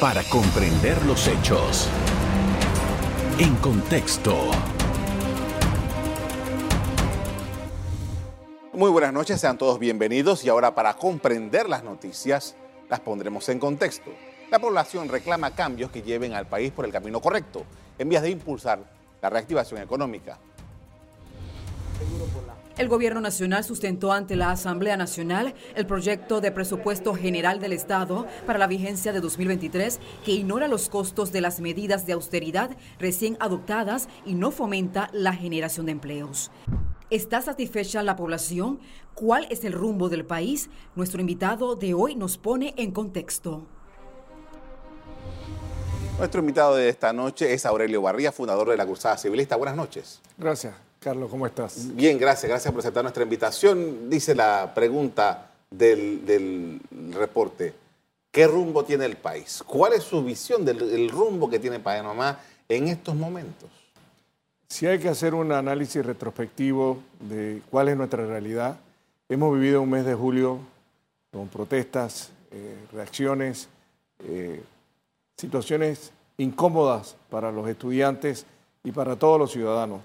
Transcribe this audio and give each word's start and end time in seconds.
para 0.00 0.22
comprender 0.24 1.04
los 1.06 1.28
hechos. 1.28 1.88
En 3.38 3.54
contexto. 3.56 4.50
Muy 8.72 8.90
buenas 8.90 9.12
noches, 9.12 9.40
sean 9.40 9.56
todos 9.56 9.78
bienvenidos 9.78 10.44
y 10.44 10.48
ahora 10.48 10.74
para 10.74 10.94
comprender 10.94 11.68
las 11.68 11.84
noticias 11.84 12.56
las 12.88 13.00
pondremos 13.00 13.48
en 13.48 13.60
contexto. 13.60 14.10
La 14.50 14.58
población 14.58 15.08
reclama 15.08 15.54
cambios 15.54 15.90
que 15.90 16.02
lleven 16.02 16.32
al 16.32 16.46
país 16.46 16.72
por 16.72 16.84
el 16.84 16.92
camino 16.92 17.20
correcto, 17.20 17.64
en 17.98 18.08
vías 18.08 18.22
de 18.22 18.30
impulsar 18.30 18.80
la 19.22 19.30
reactivación 19.30 19.80
económica. 19.80 20.38
El 22.76 22.88
Gobierno 22.88 23.20
Nacional 23.20 23.62
sustentó 23.62 24.12
ante 24.12 24.34
la 24.34 24.50
Asamblea 24.50 24.96
Nacional 24.96 25.54
el 25.76 25.86
proyecto 25.86 26.40
de 26.40 26.50
presupuesto 26.50 27.14
general 27.14 27.60
del 27.60 27.72
Estado 27.72 28.26
para 28.46 28.58
la 28.58 28.66
vigencia 28.66 29.12
de 29.12 29.20
2023 29.20 30.00
que 30.24 30.32
ignora 30.32 30.66
los 30.66 30.88
costos 30.88 31.30
de 31.30 31.40
las 31.40 31.60
medidas 31.60 32.04
de 32.04 32.14
austeridad 32.14 32.76
recién 32.98 33.36
adoptadas 33.38 34.08
y 34.26 34.34
no 34.34 34.50
fomenta 34.50 35.08
la 35.12 35.32
generación 35.34 35.86
de 35.86 35.92
empleos. 35.92 36.50
¿Está 37.10 37.40
satisfecha 37.42 38.02
la 38.02 38.16
población? 38.16 38.80
¿Cuál 39.14 39.46
es 39.50 39.64
el 39.64 39.72
rumbo 39.72 40.08
del 40.08 40.24
país? 40.24 40.68
Nuestro 40.96 41.20
invitado 41.20 41.76
de 41.76 41.94
hoy 41.94 42.16
nos 42.16 42.38
pone 42.38 42.74
en 42.76 42.90
contexto. 42.90 43.68
Nuestro 46.18 46.40
invitado 46.40 46.74
de 46.74 46.88
esta 46.88 47.12
noche 47.12 47.52
es 47.54 47.66
Aurelio 47.66 48.02
Barría, 48.02 48.32
fundador 48.32 48.68
de 48.68 48.76
la 48.76 48.84
Cruzada 48.84 49.16
Civilista. 49.16 49.54
Buenas 49.54 49.76
noches. 49.76 50.20
Gracias. 50.36 50.74
Carlos, 51.04 51.28
¿cómo 51.30 51.46
estás? 51.46 51.94
Bien, 51.94 52.18
gracias. 52.18 52.48
Gracias 52.48 52.72
por 52.72 52.80
aceptar 52.80 53.04
nuestra 53.04 53.24
invitación. 53.24 54.08
Dice 54.08 54.34
la 54.34 54.72
pregunta 54.74 55.50
del, 55.70 56.80
reporte. 57.10 57.74
¿Qué 58.30 58.46
rumbo 58.46 58.86
tiene 58.86 59.04
el 59.04 59.18
país? 59.18 59.62
¿Cuál 59.66 59.92
es 59.92 60.02
su 60.02 60.24
visión 60.24 60.64
del, 60.64 61.10
rumbo 61.10 61.50
que 61.50 61.58
tiene 61.58 61.78
Panamá 61.78 62.40
en 62.66 62.88
estos 62.88 63.14
momentos? 63.14 63.68
Si 64.66 64.86
hay 64.86 64.98
que 64.98 65.10
hacer 65.10 65.34
un 65.34 65.52
análisis 65.52 66.04
retrospectivo 66.06 67.02
de 67.20 67.60
cuál 67.70 67.90
es 67.90 67.98
nuestra 67.98 68.24
realidad, 68.24 68.78
hemos 69.28 69.52
vivido 69.52 69.82
un 69.82 69.90
mes 69.90 70.06
de 70.06 70.14
julio 70.14 70.58
con 71.30 71.48
protestas, 71.48 72.30
eh, 72.50 72.78
reacciones, 72.94 73.68
eh, 74.20 74.62
situaciones 75.36 76.12
incómodas 76.38 77.14
para 77.28 77.52
los 77.52 77.68
estudiantes 77.68 78.46
y 78.82 78.90
para 78.90 79.16
todos 79.16 79.38
los 79.38 79.52
ciudadanos. 79.52 80.00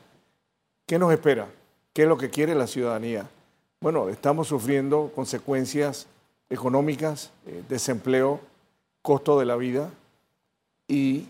¿Qué 0.89 0.97
nos 0.97 1.13
espera? 1.13 1.47
¿Qué 1.93 2.01
es 2.01 2.07
lo 2.07 2.17
que 2.17 2.31
quiere 2.31 2.55
la 2.55 2.65
ciudadanía? 2.65 3.29
Bueno, 3.79 4.09
estamos 4.09 4.47
sufriendo 4.47 5.11
consecuencias 5.13 6.07
económicas, 6.49 7.29
eh, 7.45 7.61
desempleo, 7.69 8.39
costo 9.03 9.37
de 9.37 9.45
la 9.45 9.55
vida 9.55 9.91
y 10.87 11.27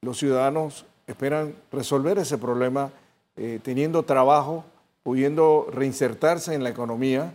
los 0.00 0.18
ciudadanos 0.18 0.86
esperan 1.08 1.56
resolver 1.72 2.18
ese 2.18 2.38
problema 2.38 2.92
eh, 3.36 3.58
teniendo 3.64 4.04
trabajo, 4.04 4.64
pudiendo 5.02 5.68
reinsertarse 5.72 6.54
en 6.54 6.62
la 6.62 6.70
economía, 6.70 7.34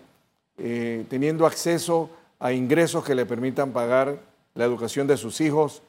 eh, 0.60 1.06
teniendo 1.10 1.46
acceso 1.46 2.10
a 2.40 2.54
ingresos 2.54 3.04
que 3.04 3.16
le 3.16 3.26
permitan 3.26 3.74
pagar 3.74 4.18
la 4.56 4.64
educación 4.64 5.08
de 5.08 5.18
sus 5.18 5.42
hijos. 5.42 5.82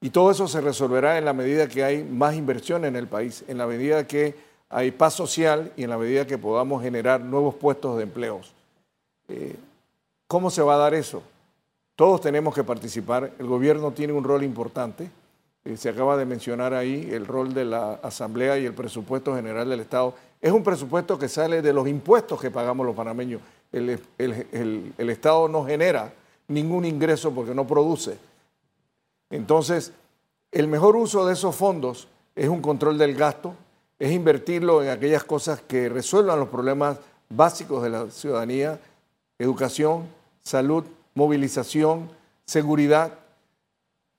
Y 0.00 0.10
todo 0.10 0.30
eso 0.30 0.46
se 0.46 0.60
resolverá 0.60 1.18
en 1.18 1.24
la 1.24 1.32
medida 1.32 1.68
que 1.68 1.82
hay 1.82 2.04
más 2.04 2.34
inversión 2.34 2.84
en 2.84 2.96
el 2.96 3.06
país, 3.06 3.44
en 3.48 3.58
la 3.58 3.66
medida 3.66 4.06
que 4.06 4.34
hay 4.68 4.90
paz 4.90 5.14
social 5.14 5.72
y 5.76 5.84
en 5.84 5.90
la 5.90 5.98
medida 5.98 6.26
que 6.26 6.38
podamos 6.38 6.82
generar 6.82 7.20
nuevos 7.20 7.54
puestos 7.54 7.96
de 7.96 8.02
empleos. 8.02 8.52
Eh, 9.28 9.56
¿Cómo 10.26 10.50
se 10.50 10.62
va 10.62 10.74
a 10.74 10.78
dar 10.78 10.94
eso? 10.94 11.22
Todos 11.94 12.20
tenemos 12.20 12.54
que 12.54 12.64
participar. 12.64 13.32
El 13.38 13.46
gobierno 13.46 13.92
tiene 13.92 14.12
un 14.12 14.24
rol 14.24 14.42
importante. 14.42 15.08
Eh, 15.64 15.76
se 15.76 15.88
acaba 15.88 16.16
de 16.16 16.26
mencionar 16.26 16.74
ahí 16.74 17.08
el 17.10 17.26
rol 17.26 17.54
de 17.54 17.64
la 17.64 17.94
Asamblea 18.02 18.58
y 18.58 18.66
el 18.66 18.74
presupuesto 18.74 19.34
general 19.34 19.70
del 19.70 19.80
Estado. 19.80 20.14
Es 20.42 20.52
un 20.52 20.62
presupuesto 20.62 21.18
que 21.18 21.28
sale 21.28 21.62
de 21.62 21.72
los 21.72 21.88
impuestos 21.88 22.40
que 22.40 22.50
pagamos 22.50 22.84
los 22.84 22.94
panameños. 22.94 23.40
el, 23.72 23.98
el 24.18 25.10
Estado 25.10 25.48
no 25.48 25.64
genera 25.64 26.12
ningún 26.48 26.84
ingreso 26.84 27.32
porque 27.32 27.54
no 27.54 27.66
produce. 27.66 28.18
Entonces, 29.30 29.92
el 30.52 30.68
mejor 30.68 30.96
uso 30.96 31.26
de 31.26 31.34
esos 31.34 31.54
fondos 31.54 32.08
es 32.34 32.48
un 32.48 32.62
control 32.62 32.98
del 32.98 33.14
gasto, 33.14 33.54
es 33.98 34.12
invertirlo 34.12 34.82
en 34.82 34.90
aquellas 34.90 35.24
cosas 35.24 35.60
que 35.62 35.88
resuelvan 35.88 36.38
los 36.38 36.48
problemas 36.48 36.98
básicos 37.28 37.82
de 37.82 37.90
la 37.90 38.10
ciudadanía, 38.10 38.78
educación, 39.38 40.06
salud, 40.42 40.84
movilización, 41.14 42.08
seguridad, 42.44 43.12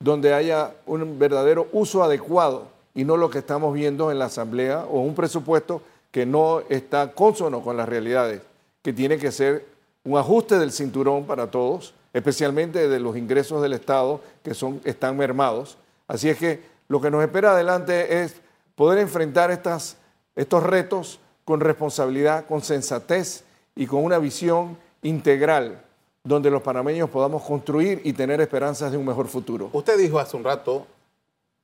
donde 0.00 0.34
haya 0.34 0.74
un 0.86 1.18
verdadero 1.18 1.68
uso 1.72 2.02
adecuado 2.02 2.68
y 2.94 3.04
no 3.04 3.16
lo 3.16 3.30
que 3.30 3.38
estamos 3.38 3.72
viendo 3.74 4.10
en 4.10 4.18
la 4.18 4.26
Asamblea 4.26 4.84
o 4.84 5.00
un 5.00 5.14
presupuesto 5.14 5.82
que 6.10 6.26
no 6.26 6.60
está 6.68 7.12
consono 7.12 7.62
con 7.62 7.76
las 7.76 7.88
realidades, 7.88 8.42
que 8.82 8.92
tiene 8.92 9.18
que 9.18 9.32
ser 9.32 9.66
un 10.04 10.18
ajuste 10.18 10.58
del 10.58 10.72
cinturón 10.72 11.24
para 11.24 11.50
todos, 11.50 11.94
especialmente 12.18 12.88
de 12.88 13.00
los 13.00 13.16
ingresos 13.16 13.62
del 13.62 13.72
Estado 13.72 14.20
que 14.42 14.54
son, 14.54 14.80
están 14.84 15.16
mermados. 15.16 15.78
Así 16.06 16.28
es 16.28 16.36
que 16.38 16.62
lo 16.88 17.00
que 17.00 17.10
nos 17.10 17.22
espera 17.22 17.52
adelante 17.52 18.22
es 18.22 18.36
poder 18.74 18.98
enfrentar 18.98 19.50
estas, 19.50 19.96
estos 20.36 20.62
retos 20.62 21.20
con 21.44 21.60
responsabilidad, 21.60 22.46
con 22.46 22.62
sensatez 22.62 23.44
y 23.74 23.86
con 23.86 24.04
una 24.04 24.18
visión 24.18 24.76
integral 25.02 25.82
donde 26.24 26.50
los 26.50 26.62
panameños 26.62 27.08
podamos 27.08 27.42
construir 27.42 28.00
y 28.04 28.12
tener 28.12 28.40
esperanzas 28.40 28.90
de 28.92 28.98
un 28.98 29.06
mejor 29.06 29.28
futuro. 29.28 29.70
Usted 29.72 29.96
dijo 29.96 30.18
hace 30.18 30.36
un 30.36 30.44
rato, 30.44 30.86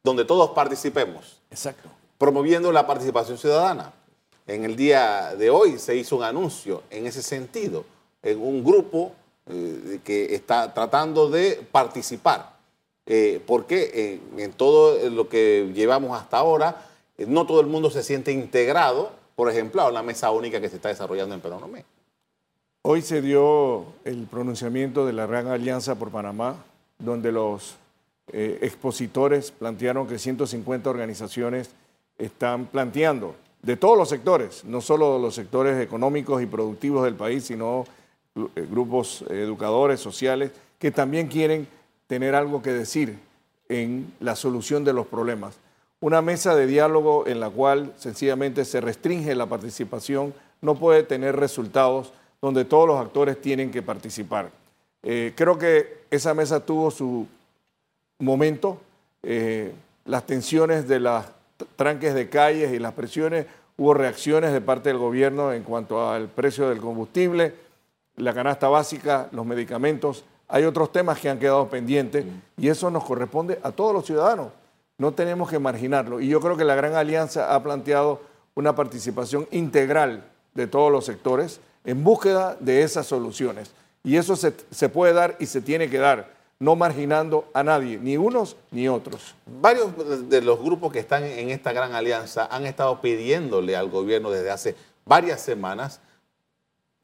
donde 0.02 0.24
todos 0.24 0.50
participemos. 0.50 1.40
Exacto. 1.50 1.88
Promoviendo 2.16 2.70
la 2.72 2.86
participación 2.86 3.36
ciudadana. 3.36 3.92
En 4.46 4.64
el 4.64 4.76
día 4.76 5.34
de 5.36 5.50
hoy 5.50 5.78
se 5.78 5.96
hizo 5.96 6.16
un 6.16 6.22
anuncio 6.22 6.82
en 6.90 7.06
ese 7.06 7.22
sentido, 7.22 7.84
en 8.22 8.40
un 8.40 8.62
grupo 8.62 9.12
eh, 9.46 10.00
que 10.04 10.34
está 10.34 10.72
tratando 10.72 11.28
de 11.28 11.60
participar. 11.70 12.54
Eh, 13.06 13.42
porque 13.46 13.90
eh, 13.92 14.20
en 14.38 14.52
todo 14.52 15.10
lo 15.10 15.28
que 15.28 15.70
llevamos 15.74 16.18
hasta 16.18 16.38
ahora, 16.38 16.86
no 17.18 17.46
todo 17.46 17.60
el 17.60 17.66
mundo 17.66 17.90
se 17.90 18.02
siente 18.02 18.32
integrado, 18.32 19.12
por 19.36 19.50
ejemplo, 19.50 19.82
a 19.82 19.90
una 19.90 20.02
mesa 20.02 20.30
única 20.30 20.60
que 20.60 20.70
se 20.70 20.76
está 20.76 20.88
desarrollando 20.88 21.34
en 21.34 21.40
Peronomé. 21.40 21.84
Hoy 22.82 23.02
se 23.02 23.20
dio 23.20 23.84
el 24.04 24.26
pronunciamiento 24.26 25.04
de 25.06 25.12
la 25.12 25.26
Gran 25.26 25.48
Alianza 25.48 25.94
por 25.94 26.10
Panamá, 26.10 26.56
donde 26.98 27.32
los 27.32 27.76
expositores 28.32 29.50
plantearon 29.50 30.06
que 30.06 30.18
150 30.18 30.88
organizaciones 30.88 31.70
están 32.16 32.66
planteando, 32.66 33.34
de 33.64 33.76
todos 33.76 33.96
los 33.96 34.08
sectores, 34.08 34.64
no 34.64 34.80
solo 34.80 35.18
los 35.18 35.34
sectores 35.34 35.82
económicos 35.82 36.42
y 36.42 36.46
productivos 36.46 37.04
del 37.04 37.14
país, 37.14 37.44
sino 37.44 37.84
eh, 37.84 37.86
grupos 38.34 39.24
educadores, 39.30 40.00
sociales, 40.00 40.50
que 40.78 40.90
también 40.90 41.28
quieren 41.28 41.68
tener 42.06 42.34
algo 42.34 42.62
que 42.62 42.72
decir 42.72 43.18
en 43.68 44.12
la 44.20 44.36
solución 44.36 44.84
de 44.84 44.92
los 44.92 45.06
problemas. 45.06 45.56
Una 46.00 46.20
mesa 46.20 46.54
de 46.54 46.66
diálogo 46.66 47.26
en 47.26 47.40
la 47.40 47.48
cual 47.48 47.92
sencillamente 47.96 48.64
se 48.64 48.80
restringe 48.80 49.34
la 49.34 49.46
participación 49.46 50.34
no 50.60 50.74
puede 50.74 51.02
tener 51.02 51.36
resultados 51.36 52.12
donde 52.42 52.64
todos 52.64 52.86
los 52.86 53.00
actores 53.00 53.40
tienen 53.40 53.70
que 53.70 53.82
participar. 53.82 54.50
Eh, 55.02 55.32
creo 55.34 55.58
que 55.58 56.04
esa 56.10 56.34
mesa 56.34 56.60
tuvo 56.60 56.90
su 56.90 57.26
momento. 58.18 58.80
Eh, 59.22 59.72
las 60.04 60.26
tensiones 60.26 60.86
de 60.86 61.00
las 61.00 61.26
tranques 61.76 62.14
de 62.14 62.28
calles 62.28 62.72
y 62.72 62.78
las 62.78 62.92
presiones, 62.92 63.46
hubo 63.76 63.94
reacciones 63.94 64.52
de 64.52 64.60
parte 64.60 64.90
del 64.90 64.98
gobierno 64.98 65.52
en 65.52 65.62
cuanto 65.62 66.10
al 66.10 66.28
precio 66.28 66.68
del 66.68 66.80
combustible 66.80 67.54
la 68.16 68.32
canasta 68.32 68.68
básica, 68.68 69.28
los 69.32 69.46
medicamentos. 69.46 70.24
Hay 70.48 70.64
otros 70.64 70.92
temas 70.92 71.18
que 71.18 71.28
han 71.28 71.38
quedado 71.38 71.68
pendientes 71.68 72.24
y 72.56 72.68
eso 72.68 72.90
nos 72.90 73.04
corresponde 73.04 73.58
a 73.62 73.72
todos 73.72 73.92
los 73.92 74.06
ciudadanos. 74.06 74.48
No 74.98 75.12
tenemos 75.12 75.50
que 75.50 75.58
marginarlo. 75.58 76.20
Y 76.20 76.28
yo 76.28 76.40
creo 76.40 76.56
que 76.56 76.64
la 76.64 76.74
Gran 76.74 76.94
Alianza 76.94 77.54
ha 77.54 77.62
planteado 77.62 78.20
una 78.54 78.74
participación 78.74 79.48
integral 79.50 80.24
de 80.54 80.66
todos 80.66 80.92
los 80.92 81.04
sectores 81.04 81.60
en 81.84 82.04
búsqueda 82.04 82.56
de 82.60 82.82
esas 82.82 83.06
soluciones. 83.06 83.72
Y 84.04 84.16
eso 84.16 84.36
se, 84.36 84.54
se 84.70 84.88
puede 84.88 85.12
dar 85.12 85.36
y 85.40 85.46
se 85.46 85.60
tiene 85.60 85.90
que 85.90 85.98
dar, 85.98 86.32
no 86.60 86.76
marginando 86.76 87.48
a 87.54 87.64
nadie, 87.64 87.98
ni 87.98 88.16
unos 88.16 88.56
ni 88.70 88.88
otros. 88.88 89.34
Varios 89.60 90.28
de 90.28 90.42
los 90.42 90.60
grupos 90.60 90.92
que 90.92 91.00
están 91.00 91.24
en 91.24 91.50
esta 91.50 91.72
Gran 91.72 91.94
Alianza 91.94 92.46
han 92.46 92.66
estado 92.66 93.00
pidiéndole 93.00 93.76
al 93.76 93.90
gobierno 93.90 94.30
desde 94.30 94.50
hace 94.50 94.76
varias 95.04 95.40
semanas 95.40 96.00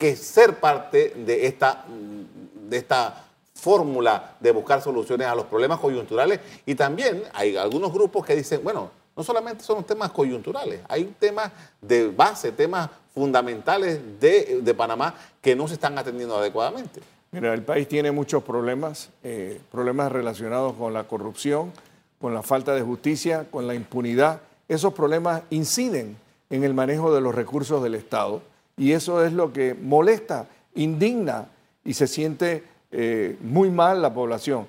que 0.01 0.17
ser 0.17 0.59
parte 0.59 1.13
de 1.15 1.47
esta, 1.47 1.85
de 1.87 2.77
esta 2.79 3.27
fórmula 3.53 4.37
de 4.41 4.51
buscar 4.51 4.81
soluciones 4.81 5.27
a 5.27 5.35
los 5.35 5.45
problemas 5.45 5.79
coyunturales. 5.79 6.41
Y 6.65 6.75
también 6.75 7.23
hay 7.35 7.55
algunos 7.55 7.93
grupos 7.93 8.25
que 8.25 8.35
dicen, 8.35 8.63
bueno, 8.65 8.91
no 9.15 9.23
solamente 9.23 9.63
son 9.63 9.85
temas 9.85 10.11
coyunturales, 10.11 10.81
hay 10.89 11.15
temas 11.19 11.53
de 11.83 12.09
base, 12.09 12.51
temas 12.53 12.89
fundamentales 13.13 14.01
de, 14.19 14.75
Panamá 14.75 15.15
que 15.43 15.55
no 15.55 15.69
se 15.69 15.75
están 15.75 15.99
atendiendo 15.99 16.39
adecuadamente. 16.39 17.03
Mira, 17.33 17.53
el 17.53 17.63
país 17.63 17.87
tiene 17.87 18.11
muchos 18.11 18.43
problemas, 18.43 19.11
eh, 19.23 19.61
problemas 19.71 20.11
relacionados 20.11 20.73
con 20.77 20.95
la 20.95 21.05
corrupción, 21.05 21.73
con 22.19 22.33
la 22.33 22.43
falta 22.43 22.75
de 22.75 22.81
justicia, 22.81 23.47
con 23.51 23.67
la 23.67 23.75
impunidad. 23.75 24.41
Esos 24.67 24.95
problemas 24.95 25.43
inciden 25.51 26.17
en 26.49 26.65
el 26.65 26.73
manejo 26.73 27.15
de 27.15 27.21
los 27.21 27.35
recursos 27.35 27.83
del 27.83 27.97
Estado 27.97 28.41
y 28.81 28.93
eso 28.93 29.23
es 29.23 29.35
lo 29.35 29.53
que 29.53 29.75
molesta, 29.75 30.47
indigna 30.75 31.49
y 31.85 31.93
se 31.93 32.07
siente 32.07 32.65
eh, 32.91 33.37
muy 33.43 33.69
mal 33.69 34.01
la 34.01 34.15
población. 34.15 34.67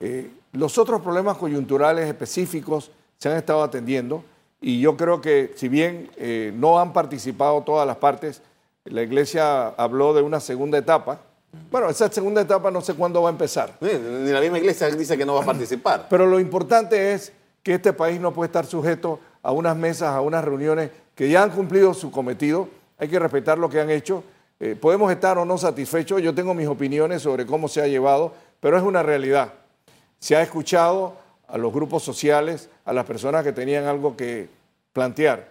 Eh, 0.00 0.28
los 0.52 0.78
otros 0.78 1.00
problemas 1.00 1.36
coyunturales 1.36 2.08
específicos 2.08 2.90
se 3.18 3.28
han 3.28 3.36
estado 3.36 3.62
atendiendo 3.62 4.24
y 4.60 4.80
yo 4.80 4.96
creo 4.96 5.20
que 5.20 5.52
si 5.54 5.68
bien 5.68 6.10
eh, 6.16 6.52
no 6.56 6.80
han 6.80 6.92
participado 6.92 7.62
todas 7.62 7.86
las 7.86 7.98
partes, 7.98 8.42
la 8.84 9.02
Iglesia 9.02 9.68
habló 9.68 10.12
de 10.12 10.22
una 10.22 10.40
segunda 10.40 10.76
etapa. 10.76 11.20
Bueno, 11.70 11.88
esa 11.88 12.10
segunda 12.10 12.40
etapa 12.40 12.72
no 12.72 12.80
sé 12.80 12.94
cuándo 12.94 13.22
va 13.22 13.28
a 13.28 13.32
empezar. 13.32 13.76
Ni 13.80 14.32
la 14.32 14.40
misma 14.40 14.58
Iglesia 14.58 14.90
dice 14.90 15.16
que 15.16 15.24
no 15.24 15.34
va 15.34 15.42
a 15.42 15.46
participar. 15.46 16.08
Pero 16.10 16.26
lo 16.26 16.40
importante 16.40 17.12
es 17.12 17.32
que 17.62 17.74
este 17.74 17.92
país 17.92 18.20
no 18.20 18.32
puede 18.32 18.46
estar 18.46 18.66
sujeto 18.66 19.20
a 19.40 19.52
unas 19.52 19.76
mesas, 19.76 20.08
a 20.08 20.20
unas 20.20 20.44
reuniones 20.44 20.90
que 21.14 21.28
ya 21.30 21.44
han 21.44 21.50
cumplido 21.50 21.94
su 21.94 22.10
cometido. 22.10 22.79
Hay 23.00 23.08
que 23.08 23.18
respetar 23.18 23.58
lo 23.58 23.70
que 23.70 23.80
han 23.80 23.90
hecho. 23.90 24.22
Eh, 24.60 24.76
podemos 24.78 25.10
estar 25.10 25.38
o 25.38 25.44
no 25.46 25.56
satisfechos. 25.56 26.20
Yo 26.20 26.34
tengo 26.34 26.52
mis 26.52 26.68
opiniones 26.68 27.22
sobre 27.22 27.46
cómo 27.46 27.66
se 27.66 27.80
ha 27.80 27.86
llevado, 27.86 28.34
pero 28.60 28.76
es 28.76 28.82
una 28.82 29.02
realidad. 29.02 29.54
Se 30.18 30.36
ha 30.36 30.42
escuchado 30.42 31.14
a 31.48 31.56
los 31.56 31.72
grupos 31.72 32.02
sociales, 32.02 32.68
a 32.84 32.92
las 32.92 33.06
personas 33.06 33.42
que 33.42 33.52
tenían 33.52 33.86
algo 33.86 34.18
que 34.18 34.50
plantear. 34.92 35.48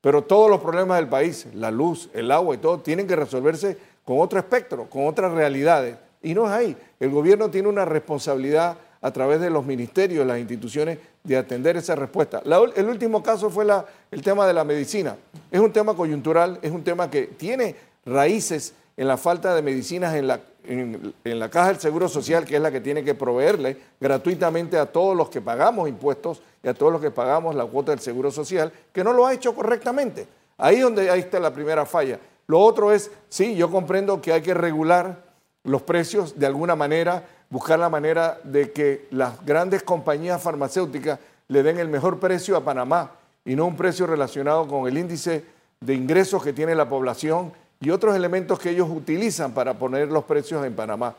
Pero 0.00 0.22
todos 0.22 0.48
los 0.48 0.60
problemas 0.60 0.98
del 0.98 1.08
país, 1.08 1.48
la 1.54 1.72
luz, 1.72 2.08
el 2.14 2.30
agua 2.30 2.54
y 2.54 2.58
todo, 2.58 2.78
tienen 2.78 3.08
que 3.08 3.16
resolverse 3.16 3.76
con 4.04 4.20
otro 4.20 4.38
espectro, 4.38 4.88
con 4.88 5.08
otras 5.08 5.32
realidades. 5.32 5.96
Y 6.22 6.34
no 6.34 6.46
es 6.46 6.52
ahí. 6.52 6.76
El 7.00 7.10
gobierno 7.10 7.50
tiene 7.50 7.66
una 7.68 7.84
responsabilidad 7.84 8.76
a 9.00 9.10
través 9.12 9.40
de 9.40 9.50
los 9.50 9.64
ministerios, 9.64 10.26
las 10.26 10.38
instituciones, 10.38 10.98
de 11.22 11.36
atender 11.36 11.76
esa 11.76 11.94
respuesta. 11.94 12.42
el 12.76 12.88
último 12.88 13.22
caso 13.22 13.50
fue 13.50 13.66
el 14.10 14.22
tema 14.22 14.46
de 14.46 14.52
la 14.52 14.64
medicina. 14.64 15.16
Es 15.50 15.60
un 15.60 15.72
tema 15.72 15.94
coyuntural, 15.94 16.58
es 16.62 16.70
un 16.70 16.82
tema 16.82 17.10
que 17.10 17.26
tiene 17.26 17.74
raíces 18.04 18.74
en 18.96 19.08
la 19.08 19.16
falta 19.16 19.54
de 19.54 19.62
medicinas 19.62 20.14
en 20.14 20.26
la 20.28 20.40
en, 20.68 21.14
la 21.24 21.48
caja 21.48 21.68
del 21.68 21.78
Seguro 21.78 22.08
Social, 22.08 22.44
que 22.44 22.56
es 22.56 22.62
la 22.62 22.70
que 22.70 22.80
tiene 22.80 23.04
que 23.04 23.14
proveerle 23.14 23.76
gratuitamente 24.00 24.78
a 24.78 24.86
todos 24.86 25.16
los 25.16 25.28
que 25.28 25.40
pagamos 25.40 25.88
impuestos 25.88 26.42
y 26.62 26.68
a 26.68 26.74
todos 26.74 26.92
los 26.92 27.00
que 27.00 27.10
pagamos 27.10 27.54
la 27.54 27.64
cuota 27.64 27.92
del 27.92 28.00
Seguro 28.00 28.30
Social, 28.30 28.72
que 28.92 29.04
no 29.04 29.12
lo 29.12 29.26
ha 29.26 29.32
hecho 29.32 29.54
correctamente. 29.54 30.26
Ahí 30.58 30.80
donde 30.80 31.10
ahí 31.10 31.20
está 31.20 31.38
la 31.38 31.52
primera 31.52 31.86
falla. 31.86 32.18
Lo 32.46 32.60
otro 32.60 32.92
es, 32.92 33.10
sí, 33.28 33.54
yo 33.56 33.70
comprendo 33.70 34.20
que 34.20 34.32
hay 34.32 34.42
que 34.42 34.54
regular 34.54 35.24
los 35.64 35.82
precios 35.82 36.38
de 36.38 36.46
alguna 36.46 36.76
manera, 36.76 37.24
buscar 37.50 37.78
la 37.78 37.88
manera 37.88 38.38
de 38.44 38.72
que 38.72 39.06
las 39.10 39.44
grandes 39.44 39.82
compañías 39.82 40.42
farmacéuticas 40.42 41.18
le 41.48 41.62
den 41.62 41.78
el 41.78 41.88
mejor 41.88 42.18
precio 42.18 42.56
a 42.56 42.64
Panamá 42.64 43.12
y 43.44 43.54
no 43.54 43.66
un 43.66 43.76
precio 43.76 44.06
relacionado 44.06 44.66
con 44.66 44.88
el 44.88 44.98
índice 44.98 45.44
de 45.80 45.94
ingresos 45.94 46.42
que 46.42 46.52
tiene 46.52 46.74
la 46.74 46.88
población 46.88 47.52
y 47.80 47.90
otros 47.90 48.16
elementos 48.16 48.58
que 48.58 48.70
ellos 48.70 48.88
utilizan 48.90 49.52
para 49.52 49.74
poner 49.74 50.08
los 50.08 50.24
precios 50.24 50.64
en 50.64 50.74
Panamá. 50.74 51.14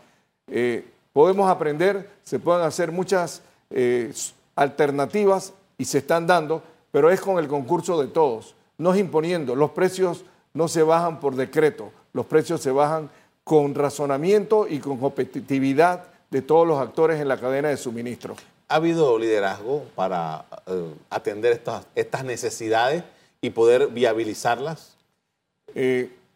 Eh, 0.47 0.85
podemos 1.13 1.49
aprender, 1.49 2.09
se 2.23 2.39
pueden 2.39 2.65
hacer 2.65 2.91
muchas 2.91 3.41
eh, 3.69 4.13
alternativas 4.55 5.53
y 5.77 5.85
se 5.85 5.99
están 5.99 6.27
dando, 6.27 6.63
pero 6.91 7.09
es 7.09 7.21
con 7.21 7.39
el 7.39 7.47
concurso 7.47 8.01
de 8.01 8.07
todos, 8.07 8.55
no 8.77 8.93
es 8.93 8.99
imponiendo. 8.99 9.55
Los 9.55 9.71
precios 9.71 10.25
no 10.53 10.67
se 10.67 10.83
bajan 10.83 11.19
por 11.19 11.35
decreto, 11.35 11.91
los 12.13 12.25
precios 12.25 12.61
se 12.61 12.71
bajan 12.71 13.09
con 13.43 13.75
razonamiento 13.75 14.67
y 14.67 14.79
con 14.79 14.97
competitividad 14.97 16.03
de 16.29 16.41
todos 16.41 16.67
los 16.67 16.79
actores 16.79 17.19
en 17.21 17.27
la 17.27 17.39
cadena 17.39 17.69
de 17.69 17.77
suministro. 17.77 18.35
¿Ha 18.69 18.75
habido 18.75 19.17
liderazgo 19.17 19.85
para 19.95 20.45
eh, 20.65 20.93
atender 21.09 21.53
estas, 21.53 21.85
estas 21.95 22.23
necesidades 22.23 23.03
y 23.41 23.49
poder 23.49 23.87
viabilizarlas? 23.87 24.95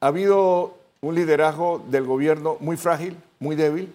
ha 0.01 0.07
habido 0.07 0.75
un 1.01 1.15
liderazgo 1.15 1.83
del 1.89 2.05
gobierno 2.05 2.57
muy 2.59 2.77
frágil, 2.77 3.17
muy 3.39 3.55
débil. 3.55 3.91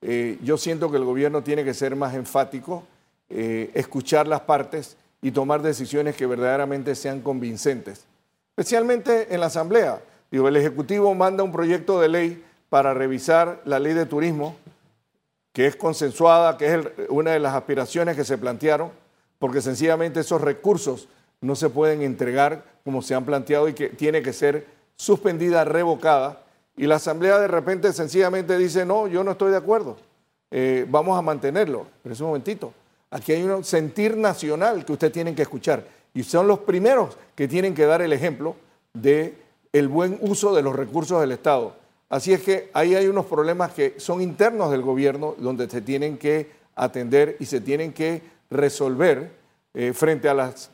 Eh, 0.00 0.38
yo 0.42 0.56
siento 0.56 0.90
que 0.90 0.96
el 0.96 1.04
gobierno 1.04 1.42
tiene 1.42 1.64
que 1.64 1.74
ser 1.74 1.96
más 1.96 2.14
enfático, 2.14 2.84
eh, 3.28 3.70
escuchar 3.74 4.28
las 4.28 4.42
partes 4.42 4.96
y 5.20 5.32
tomar 5.32 5.60
decisiones 5.60 6.14
que 6.14 6.26
verdaderamente 6.26 6.94
sean 6.94 7.20
convincentes, 7.20 8.04
especialmente 8.50 9.34
en 9.34 9.40
la 9.40 9.46
Asamblea. 9.46 10.00
Digo, 10.30 10.46
el 10.46 10.56
Ejecutivo 10.56 11.12
manda 11.14 11.42
un 11.42 11.50
proyecto 11.50 12.00
de 12.00 12.08
ley 12.08 12.44
para 12.68 12.94
revisar 12.94 13.60
la 13.64 13.80
ley 13.80 13.94
de 13.94 14.06
turismo, 14.06 14.54
que 15.56 15.66
es 15.66 15.74
consensuada, 15.74 16.58
que 16.58 16.74
es 16.74 16.86
una 17.08 17.30
de 17.30 17.38
las 17.38 17.54
aspiraciones 17.54 18.14
que 18.14 18.26
se 18.26 18.36
plantearon, 18.36 18.90
porque 19.38 19.62
sencillamente 19.62 20.20
esos 20.20 20.42
recursos 20.42 21.08
no 21.40 21.56
se 21.56 21.70
pueden 21.70 22.02
entregar 22.02 22.62
como 22.84 23.00
se 23.00 23.14
han 23.14 23.24
planteado 23.24 23.66
y 23.66 23.72
que 23.72 23.88
tiene 23.88 24.20
que 24.20 24.34
ser 24.34 24.66
suspendida, 24.96 25.64
revocada, 25.64 26.42
y 26.76 26.86
la 26.86 26.96
Asamblea 26.96 27.38
de 27.38 27.48
repente 27.48 27.90
sencillamente 27.94 28.58
dice, 28.58 28.84
no, 28.84 29.06
yo 29.06 29.24
no 29.24 29.30
estoy 29.30 29.50
de 29.50 29.56
acuerdo, 29.56 29.96
eh, 30.50 30.84
vamos 30.90 31.18
a 31.18 31.22
mantenerlo. 31.22 31.86
Pero 32.02 32.12
es 32.12 32.20
un 32.20 32.26
momentito, 32.26 32.74
aquí 33.10 33.32
hay 33.32 33.42
un 33.42 33.64
sentir 33.64 34.14
nacional 34.14 34.84
que 34.84 34.92
ustedes 34.92 35.14
tienen 35.14 35.34
que 35.34 35.40
escuchar, 35.40 35.86
y 36.12 36.22
son 36.22 36.46
los 36.46 36.58
primeros 36.58 37.16
que 37.34 37.48
tienen 37.48 37.74
que 37.74 37.86
dar 37.86 38.02
el 38.02 38.12
ejemplo 38.12 38.56
de 38.92 39.38
el 39.72 39.88
buen 39.88 40.18
uso 40.20 40.54
de 40.54 40.60
los 40.60 40.76
recursos 40.76 41.18
del 41.18 41.32
Estado. 41.32 41.74
Así 42.08 42.32
es 42.32 42.42
que 42.42 42.70
ahí 42.72 42.94
hay 42.94 43.08
unos 43.08 43.26
problemas 43.26 43.72
que 43.72 43.98
son 43.98 44.22
internos 44.22 44.70
del 44.70 44.82
gobierno, 44.82 45.34
donde 45.38 45.68
se 45.68 45.80
tienen 45.80 46.18
que 46.18 46.50
atender 46.76 47.36
y 47.40 47.46
se 47.46 47.60
tienen 47.60 47.92
que 47.92 48.22
resolver 48.48 49.30
eh, 49.74 49.92
frente 49.92 50.28
a 50.28 50.34
las 50.34 50.70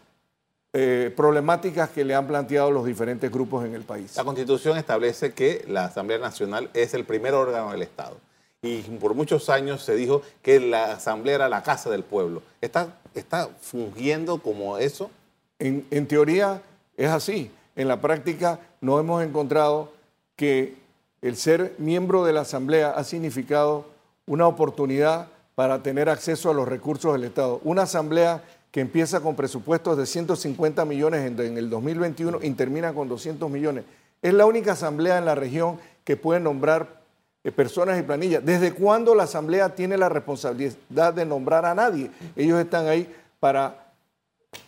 eh, 0.75 1.13
problemáticas 1.17 1.91
que 1.91 2.05
le 2.05 2.15
han 2.15 2.27
planteado 2.27 2.71
los 2.71 2.85
diferentes 2.85 3.31
grupos 3.31 3.65
en 3.65 3.75
el 3.75 3.83
país. 3.83 4.17
La 4.17 4.25
Constitución 4.25 4.77
establece 4.77 5.33
que 5.33 5.65
la 5.69 5.87
Asamblea 5.87 6.19
Nacional 6.19 6.71
es 6.75 6.93
el 6.95 7.05
primer 7.05 7.35
órgano 7.35 7.73
del 7.73 7.83
Estado. 7.83 8.17
Y 8.63 8.81
por 8.83 9.15
muchos 9.15 9.49
años 9.49 9.83
se 9.83 9.97
dijo 9.97 10.23
que 10.41 10.61
la 10.61 10.93
Asamblea 10.93 11.35
era 11.35 11.49
la 11.49 11.63
casa 11.63 11.91
del 11.91 12.05
pueblo. 12.05 12.43
¿Está, 12.61 12.97
está 13.15 13.49
fungiendo 13.61 14.39
como 14.39 14.79
eso? 14.79 15.11
En, 15.59 15.87
en 15.91 16.07
teoría 16.07 16.63
es 16.97 17.11
así. 17.11 17.51
En 17.75 17.89
la 17.89 18.01
práctica 18.01 18.61
no 18.81 19.01
hemos 19.01 19.23
encontrado 19.23 19.93
que 20.37 20.82
el 21.23 21.37
ser 21.37 21.75
miembro 21.79 22.25
de 22.25 22.33
la 22.33 22.41
Asamblea 22.41 22.91
ha 22.91 23.05
significado 23.05 23.87
una 24.27 24.47
oportunidad 24.49 25.29
para 25.55 25.83
tener 25.83 26.09
acceso 26.09 26.51
a 26.51 26.55
los 26.55 26.69
recursos 26.69 27.13
del 27.13 27.25
Estado. 27.25 27.61
Una 27.63 27.83
Asamblea 27.83 28.43
que 28.73 28.81
empieza 28.81 29.21
con 29.21 29.37
presupuestos 29.37 29.97
de 29.97 30.07
150 30.07 30.85
millones 30.85 31.31
en, 31.31 31.57
el 31.57 31.71
2021 31.71 32.39
y 32.43 32.51
termina 32.51 32.93
con 32.93 33.09
200 33.09 33.49
millones. 33.51 33.85
Es 34.21 34.33
la 34.35 34.47
única 34.47 34.73
asamblea 34.73 35.19
en 35.19 35.27
la 35.27 35.35
región 35.35 35.79
que 36.05 36.17
puede 36.17 36.41
nombrar 36.41 37.03
eh, 37.45 37.53
personas 37.53 38.01
y 38.01 38.03
planillas. 38.03 38.45
¿Desde 38.45 38.73
cuándo 38.73 39.15
la 39.15 39.25
asamblea 39.25 39.75
tiene 39.75 39.99
la 39.99 40.09
responsabilidad 40.09 41.13
de 41.13 41.27
nombrar 41.27 41.67
a 41.67 41.75
nadie? 41.75 42.11
Ellos 42.35 42.59
están 42.59 42.89
ahí 42.89 43.15
para 43.41 43.93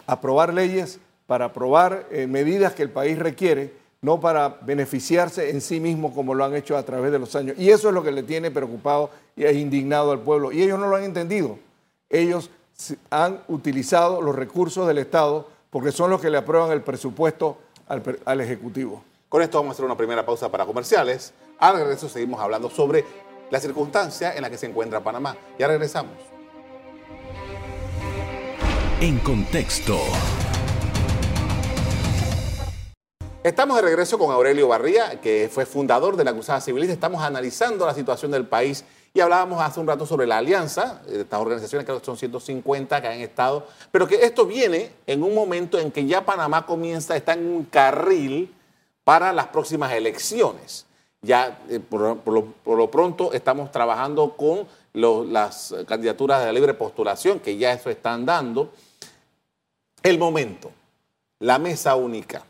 aprobar 0.07 0.53
leyes, 0.53 1.01
para 1.27 1.47
aprobar 1.47 2.07
eh, 2.11 2.27
medidas 2.27 2.75
que 2.75 2.83
el 2.83 2.91
país 2.91 3.19
requiere, 3.19 3.73
no 4.05 4.21
para 4.21 4.59
beneficiarse 4.61 5.49
en 5.49 5.63
sí 5.63 5.81
mismo 5.81 6.13
como 6.13 6.35
lo 6.35 6.45
han 6.45 6.55
hecho 6.55 6.77
a 6.77 6.83
través 6.83 7.11
de 7.11 7.19
los 7.19 7.35
años. 7.37 7.57
Y 7.59 7.71
eso 7.71 7.89
es 7.89 7.95
lo 7.95 8.03
que 8.03 8.13
le 8.13 8.23
tiene 8.23 8.51
preocupado 8.51 9.09
y 9.35 9.47
indignado 9.47 10.13
al 10.13 10.21
pueblo. 10.21 10.53
Y 10.53 10.63
ellos 10.63 10.79
no 10.79 10.89
lo 10.89 10.97
han 10.97 11.05
entendido. 11.05 11.59
Ellos 12.11 12.51
han 13.09 13.41
utilizado 13.49 14.21
los 14.21 14.35
recursos 14.35 14.87
del 14.87 14.99
Estado 14.99 15.49
porque 15.71 15.91
son 15.91 16.11
los 16.11 16.21
que 16.21 16.29
le 16.29 16.37
aprueban 16.37 16.71
el 16.71 16.83
presupuesto 16.83 17.57
al, 17.89 18.41
Ejecutivo. 18.43 19.03
Con 19.31 19.41
esto 19.41 19.57
vamos 19.57 19.71
a 19.71 19.73
hacer 19.73 19.87
una 19.87 19.97
primera 19.97 20.27
pausa 20.27 20.51
para 20.51 20.67
comerciales. 20.67 21.33
Al 21.59 21.77
regreso 21.77 22.07
seguimos 22.07 22.43
hablando 22.43 22.69
sobre 22.69 23.07
la 23.51 23.59
circunstancia 23.59 24.35
en 24.35 24.43
la 24.43 24.51
que 24.51 24.59
se 24.59 24.67
encuentra 24.67 25.01
Panamá. 25.01 25.35
Ya 25.59 25.67
regresamos. 25.67 26.13
En 29.01 29.19
contexto. 29.21 29.97
Estamos 33.45 33.77
de 33.77 33.83
regreso 33.83 34.19
con 34.19 34.31
Aurelio 34.31 34.69
Barría, 34.69 35.21
que 35.21 35.51
fue 35.53 35.67
fundador 35.67 36.17
de 36.17 36.25
la 36.25 36.33
Cruzada 36.33 36.63
Civilista. 36.63 36.95
Estamos 36.95 37.23
analizando 37.23 37.85
la 37.85 37.93
situación 37.93 38.31
del 38.31 38.47
país 38.47 38.87
y 39.13 39.21
hablábamos 39.21 39.61
hace 39.61 39.81
un 39.81 39.87
rato 39.87 40.07
sobre 40.07 40.27
la 40.27 40.39
alianza, 40.39 41.03
de 41.07 41.21
estas 41.21 41.41
organizaciones, 41.43 41.87
que 41.87 42.01
son 42.03 42.17
150 42.17 43.03
que 43.03 43.07
han 43.07 43.21
estado, 43.21 43.67
pero 43.93 44.09
que 44.09 44.25
esto 44.25 44.47
viene 44.47 44.93
en 45.07 45.23
un 45.23 45.35
momento 45.35 45.79
en 45.79 45.93
que 45.93 46.07
ya 46.07 46.25
Panamá 46.25 46.65
comienza, 46.65 47.19
está 47.19 47.35
en 47.35 47.47
un 47.47 47.65
carril 47.67 48.51
para 49.05 49.31
las 49.31 49.49
próximas 49.49 49.93
elecciones. 49.93 50.87
Ya 51.21 51.61
eh, 51.69 51.81
por, 51.81 52.01
lo, 52.25 52.91
pronto 52.91 53.35
estamos 53.35 53.71
trabajando 53.71 54.39
con 54.39 54.67
las 54.95 55.75
candidaturas 55.87 56.41
de 56.41 56.47
la 56.47 56.53
libre 56.53 56.73
postulación, 56.73 57.41
que 57.41 57.59
ya 57.59 57.75
eso 57.75 57.91
están 57.91 58.25
dando. 58.25 58.73
El 60.03 60.19
momento, 60.19 60.71
la 61.41 61.59
mesa 61.59 61.95
única, 61.95 62.43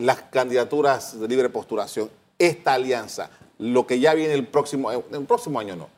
las 0.00 0.22
candidaturas 0.22 1.20
de 1.20 1.28
libre 1.28 1.50
postulación, 1.50 2.10
esta 2.38 2.72
alianza, 2.72 3.30
lo 3.58 3.86
que 3.86 4.00
ya 4.00 4.14
viene 4.14 4.32
el 4.32 4.46
próximo, 4.46 4.90
el 4.90 5.26
próximo 5.26 5.60
año 5.60 5.76
no, 5.76 5.88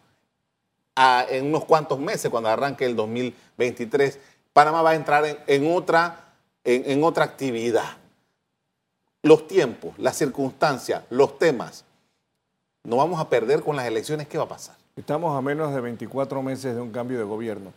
en 1.30 1.46
unos 1.46 1.64
cuantos 1.64 2.00
meses, 2.00 2.28
cuando 2.28 2.48
arranque 2.48 2.84
el 2.84 2.96
2023, 2.96 4.18
Panamá 4.52 4.82
va 4.82 4.90
a 4.90 4.94
entrar 4.96 5.44
en, 5.46 5.72
otra, 5.72 6.34
en, 6.64 7.02
otra 7.04 7.24
actividad. 7.24 7.96
Los 9.22 9.46
tiempos, 9.46 9.96
las 9.98 10.16
circunstancias, 10.16 11.04
los 11.08 11.38
temas, 11.38 11.84
no 12.82 12.96
vamos 12.96 13.20
a 13.20 13.28
perder 13.28 13.62
con 13.62 13.76
las 13.76 13.86
elecciones, 13.86 14.26
¿qué 14.26 14.36
va 14.36 14.44
a 14.44 14.48
pasar? 14.48 14.74
Estamos 14.96 15.38
a 15.38 15.40
menos 15.40 15.72
de 15.72 15.80
24 15.80 16.42
meses 16.42 16.74
de 16.74 16.80
un 16.80 16.90
cambio 16.90 17.18
de 17.18 17.24
gobierno. 17.24 17.72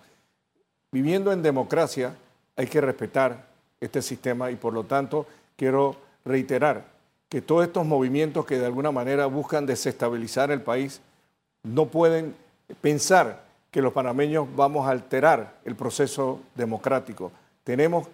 Viviendo 0.91 1.32
en 1.32 1.44
democracia 1.44 2.15
hay 2.55 2.65
que 2.65 2.82
respetar 2.82 3.46
este 3.79 4.01
sistema 4.01 4.50
y 4.50 4.55
por 4.55 4.74
lo 4.74 4.86
tanto 4.86 5.27
quiero 5.55 6.05
reiterar 6.25 6.86
que 7.29 7.41
todos 7.41 7.65
estos 7.65 7.86
movimientos 7.86 8.46
que 8.46 8.60
de 8.60 8.65
alguna 8.65 8.91
manera 8.91 9.27
buscan 9.27 9.65
desestabilizar 9.65 10.51
el 10.51 10.62
país 10.62 11.01
no 11.63 11.88
pueden 11.88 12.36
pensar 12.82 13.44
que 13.72 13.82
los 13.82 13.94
panameños 13.94 14.48
vamos 14.55 14.88
a 14.88 14.91
alterar 14.91 15.60
el 15.65 15.75
proceso 15.75 16.39
democrático. 16.55 17.32
Tenemos 17.63 18.08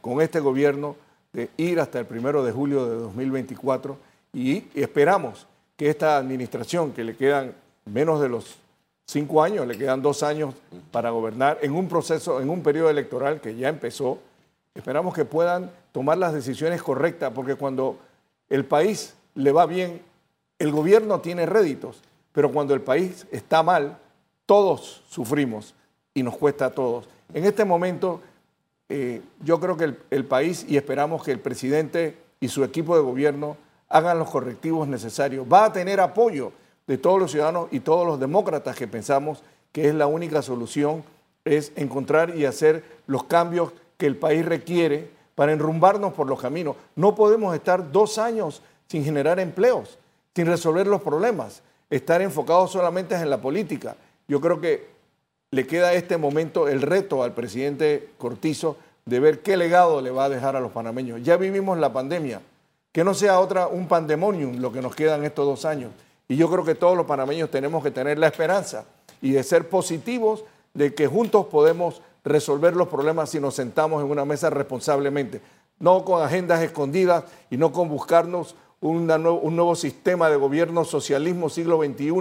con 0.00 0.20
este 0.20 0.40
gobierno 0.40 0.96
de 1.32 1.50
ir 1.56 1.80
hasta 1.80 1.98
el 1.98 2.06
primero 2.06 2.44
de 2.44 2.52
julio 2.52 2.86
de 2.86 2.96
2024 2.96 3.96
y 4.32 4.64
esperamos 4.74 5.46
que 5.76 5.90
esta 5.90 6.16
administración, 6.16 6.92
que 6.92 7.04
le 7.04 7.16
quedan 7.16 7.54
menos 7.84 8.20
de 8.20 8.28
los 8.28 8.56
cinco 9.06 9.42
años, 9.42 9.66
le 9.66 9.76
quedan 9.76 10.00
dos 10.00 10.22
años 10.22 10.54
para 10.90 11.10
gobernar 11.10 11.58
en 11.62 11.72
un 11.72 11.88
proceso, 11.88 12.40
en 12.40 12.48
un 12.48 12.62
periodo 12.62 12.88
electoral 12.88 13.40
que 13.40 13.54
ya 13.56 13.68
empezó, 13.68 14.18
esperamos 14.74 15.14
que 15.14 15.24
puedan 15.24 15.70
tomar 15.92 16.18
las 16.18 16.32
decisiones 16.32 16.82
correctas, 16.82 17.32
porque 17.34 17.54
cuando 17.54 17.98
el 18.48 18.64
país 18.64 19.14
le 19.34 19.52
va 19.52 19.66
bien, 19.66 20.02
el 20.58 20.70
gobierno 20.70 21.20
tiene 21.20 21.46
réditos 21.46 22.02
pero 22.32 22.50
cuando 22.50 22.74
el 22.74 22.80
país 22.80 23.26
está 23.30 23.62
mal, 23.62 23.98
todos 24.46 25.02
sufrimos 25.08 25.74
y 26.14 26.22
nos 26.22 26.36
cuesta 26.36 26.66
a 26.66 26.70
todos. 26.70 27.08
En 27.32 27.44
este 27.44 27.64
momento, 27.64 28.20
eh, 28.88 29.20
yo 29.42 29.60
creo 29.60 29.76
que 29.76 29.94
el, 30.10 30.24
país, 30.24 30.64
y 30.68 30.76
esperamos 30.76 31.22
que 31.22 31.32
el 31.32 31.38
presidente 31.38 32.16
y 32.40 32.48
su 32.48 32.64
equipo 32.64 32.96
de 32.96 33.02
gobierno 33.02 33.56
hagan 33.88 34.18
los 34.18 34.30
correctivos 34.30 34.88
necesarios. 34.88 35.46
Va 35.50 35.66
a 35.66 35.72
tener 35.72 36.00
apoyo 36.00 36.52
de 36.86 36.98
todos 36.98 37.20
los 37.20 37.30
ciudadanos 37.30 37.68
y 37.70 37.80
todos 37.80 38.06
los 38.06 38.18
demócratas 38.18 38.76
que 38.76 38.88
pensamos 38.88 39.42
que 39.70 39.88
es 39.88 39.94
la 39.94 40.06
única 40.06 40.42
solución, 40.42 41.04
es 41.44 41.72
encontrar 41.76 42.36
y 42.36 42.44
hacer 42.44 42.84
los 43.06 43.24
cambios 43.24 43.72
que 44.02 44.08
el 44.08 44.16
país 44.16 44.44
requiere 44.44 45.08
para 45.36 45.52
enrumbarnos 45.52 46.12
por 46.12 46.26
los 46.26 46.40
caminos. 46.40 46.74
No 46.96 47.14
podemos 47.14 47.54
estar 47.54 47.92
dos 47.92 48.18
años 48.18 48.60
sin 48.88 49.04
generar 49.04 49.38
empleos, 49.38 49.96
sin 50.34 50.46
resolver 50.46 50.88
los 50.88 51.02
problemas 51.02 51.62
estar 51.88 52.20
enfocados 52.20 52.72
solamente 52.72 53.14
en 53.14 53.30
la 53.30 53.40
política. 53.40 53.94
Yo 54.26 54.40
creo 54.40 54.60
que 54.60 54.88
le 55.52 55.68
queda 55.68 55.92
este 55.92 56.16
momento 56.16 56.66
el 56.66 56.82
reto 56.82 57.22
al 57.22 57.32
presidente 57.32 58.08
Cortizo 58.18 58.76
de 59.06 59.20
ver 59.20 59.40
qué 59.42 59.56
legado 59.56 60.00
le 60.00 60.10
va 60.10 60.24
a 60.24 60.28
dejar 60.28 60.56
a 60.56 60.60
los 60.60 60.72
panameños. 60.72 61.22
Ya 61.22 61.36
vivimos 61.36 61.78
la 61.78 61.92
pandemia, 61.92 62.40
que 62.90 63.04
no 63.04 63.14
sea 63.14 63.38
otra 63.38 63.68
un 63.68 63.86
pandemonium 63.86 64.56
lo 64.56 64.72
que 64.72 64.82
nos 64.82 64.96
queda 64.96 65.14
en 65.14 65.22
estos 65.22 65.46
dos 65.46 65.64
años. 65.64 65.92
Y 66.26 66.34
yo 66.34 66.50
creo 66.50 66.64
que 66.64 66.74
todos 66.74 66.96
los 66.96 67.06
panameños 67.06 67.52
tenemos 67.52 67.84
que 67.84 67.92
tener 67.92 68.18
la 68.18 68.26
esperanza 68.26 68.84
y 69.20 69.30
de 69.30 69.44
ser 69.44 69.68
positivos 69.68 70.42
de 70.74 70.92
que 70.92 71.06
juntos 71.06 71.46
podemos 71.46 72.02
resolver 72.24 72.76
los 72.76 72.88
problemas 72.88 73.30
si 73.30 73.40
nos 73.40 73.54
sentamos 73.54 74.02
en 74.02 74.10
una 74.10 74.24
mesa 74.24 74.50
responsablemente, 74.50 75.40
no 75.78 76.04
con 76.04 76.22
agendas 76.22 76.62
escondidas 76.62 77.24
y 77.50 77.56
no 77.56 77.72
con 77.72 77.88
buscarnos 77.88 78.54
un 78.80 79.06
nuevo 79.06 79.76
sistema 79.76 80.28
de 80.28 80.36
gobierno 80.36 80.84
socialismo 80.84 81.48
siglo 81.48 81.78
XXI 81.78 82.12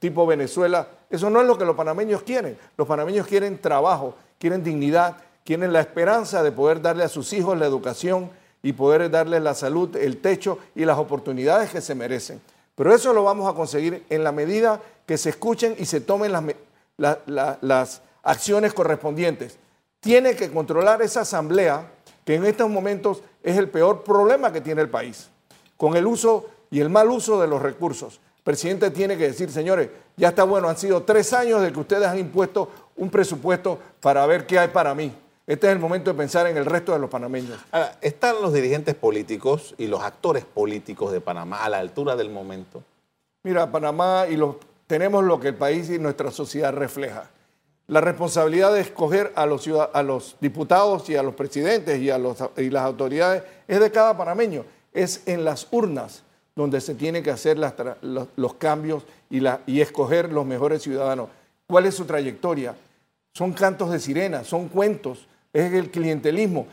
tipo 0.00 0.26
Venezuela. 0.26 0.88
Eso 1.08 1.30
no 1.30 1.40
es 1.40 1.46
lo 1.46 1.56
que 1.56 1.64
los 1.64 1.76
panameños 1.76 2.22
quieren. 2.22 2.58
Los 2.76 2.88
panameños 2.88 3.26
quieren 3.26 3.58
trabajo, 3.58 4.14
quieren 4.38 4.64
dignidad, 4.64 5.16
quieren 5.44 5.72
la 5.72 5.80
esperanza 5.80 6.42
de 6.42 6.50
poder 6.50 6.82
darle 6.82 7.04
a 7.04 7.08
sus 7.08 7.32
hijos 7.32 7.56
la 7.56 7.66
educación 7.66 8.30
y 8.64 8.72
poder 8.72 9.08
darles 9.10 9.42
la 9.42 9.54
salud, 9.54 9.94
el 9.96 10.20
techo 10.20 10.58
y 10.74 10.84
las 10.84 10.98
oportunidades 10.98 11.70
que 11.70 11.80
se 11.80 11.94
merecen. 11.94 12.40
Pero 12.74 12.92
eso 12.92 13.12
lo 13.12 13.22
vamos 13.22 13.48
a 13.48 13.54
conseguir 13.54 14.04
en 14.10 14.24
la 14.24 14.32
medida 14.32 14.80
que 15.06 15.18
se 15.18 15.30
escuchen 15.30 15.76
y 15.78 15.86
se 15.86 16.00
tomen 16.00 16.32
las, 16.96 17.18
las 17.60 18.02
acciones 18.22 18.74
correspondientes. 18.74 19.58
Tiene 20.00 20.36
que 20.36 20.50
controlar 20.50 21.02
esa 21.02 21.22
asamblea 21.22 21.90
que 22.24 22.34
en 22.34 22.44
estos 22.44 22.68
momentos 22.68 23.22
es 23.42 23.56
el 23.56 23.68
peor 23.68 24.04
problema 24.04 24.52
que 24.52 24.60
tiene 24.60 24.82
el 24.82 24.90
país 24.90 25.30
con 25.78 25.96
el 25.96 26.06
uso 26.06 26.50
y 26.70 26.80
el 26.80 26.90
mal 26.90 27.08
uso 27.08 27.40
de 27.40 27.46
los 27.46 27.62
recursos. 27.62 28.20
El 28.38 28.42
presidente 28.42 28.90
tiene 28.90 29.16
que 29.16 29.28
decir, 29.28 29.50
señores, 29.50 29.88
ya 30.16 30.28
está 30.28 30.44
bueno, 30.44 30.68
han 30.68 30.76
sido 30.76 31.02
tres 31.04 31.32
años 31.32 31.62
de 31.62 31.72
que 31.72 31.80
ustedes 31.80 32.06
han 32.06 32.18
impuesto 32.18 32.70
un 32.96 33.08
presupuesto 33.08 33.78
para 34.00 34.26
ver 34.26 34.46
qué 34.46 34.58
hay 34.58 34.68
para 34.68 34.94
mí. 34.94 35.12
Este 35.46 35.66
es 35.66 35.72
el 35.72 35.78
momento 35.78 36.10
de 36.10 36.18
pensar 36.18 36.46
en 36.46 36.58
el 36.58 36.66
resto 36.66 36.92
de 36.92 36.98
los 36.98 37.08
panameños. 37.08 37.58
Ahora, 37.70 37.96
¿están 38.02 38.42
los 38.42 38.52
dirigentes 38.52 38.94
políticos 38.94 39.74
y 39.78 39.86
los 39.86 40.02
actores 40.02 40.44
políticos 40.44 41.10
de 41.12 41.22
Panamá 41.22 41.64
a 41.64 41.70
la 41.70 41.78
altura 41.78 42.16
del 42.16 42.28
momento? 42.28 42.82
Mira, 43.44 43.70
Panamá 43.70 44.26
y 44.28 44.36
los, 44.36 44.56
tenemos 44.86 45.24
lo 45.24 45.40
que 45.40 45.48
el 45.48 45.54
país 45.54 45.88
y 45.88 45.98
nuestra 45.98 46.30
sociedad 46.30 46.74
refleja. 46.74 47.30
La 47.88 48.00
responsabilidad 48.00 48.72
de 48.72 48.80
escoger 48.80 49.32
a 49.34 49.44
los, 49.46 49.66
a 49.66 50.02
los 50.02 50.36
diputados 50.40 51.10
y 51.10 51.16
a 51.16 51.22
los 51.22 51.34
presidentes 51.34 52.00
y 52.00 52.10
a 52.10 52.18
las 52.18 52.82
autoridades 52.82 53.42
es 53.66 53.80
de 53.80 53.90
cada 53.90 54.16
panameño 54.16 54.64
es 54.92 55.22
en 55.26 55.44
las 55.44 55.68
urnas 55.70 56.22
donde 56.56 56.80
se 56.80 56.94
tienen 56.94 57.22
que 57.22 57.30
hacer 57.30 57.56
los, 57.56 58.54
cambios 58.54 59.04
y, 59.30 59.80
escoger 59.80 60.32
los 60.32 60.44
mejores 60.44 60.82
ciudadanos. 60.82 61.28
¿Cuál 61.68 61.86
es 61.86 61.94
su 61.94 62.04
trayectoria? 62.04 62.74
Son 63.32 63.52
cantos 63.52 63.92
de 63.92 64.00
sirena, 64.00 64.42
son 64.42 64.68
cuentos, 64.68 65.28
es 65.52 65.72
el 65.72 65.90
clientelismo. 65.90 66.66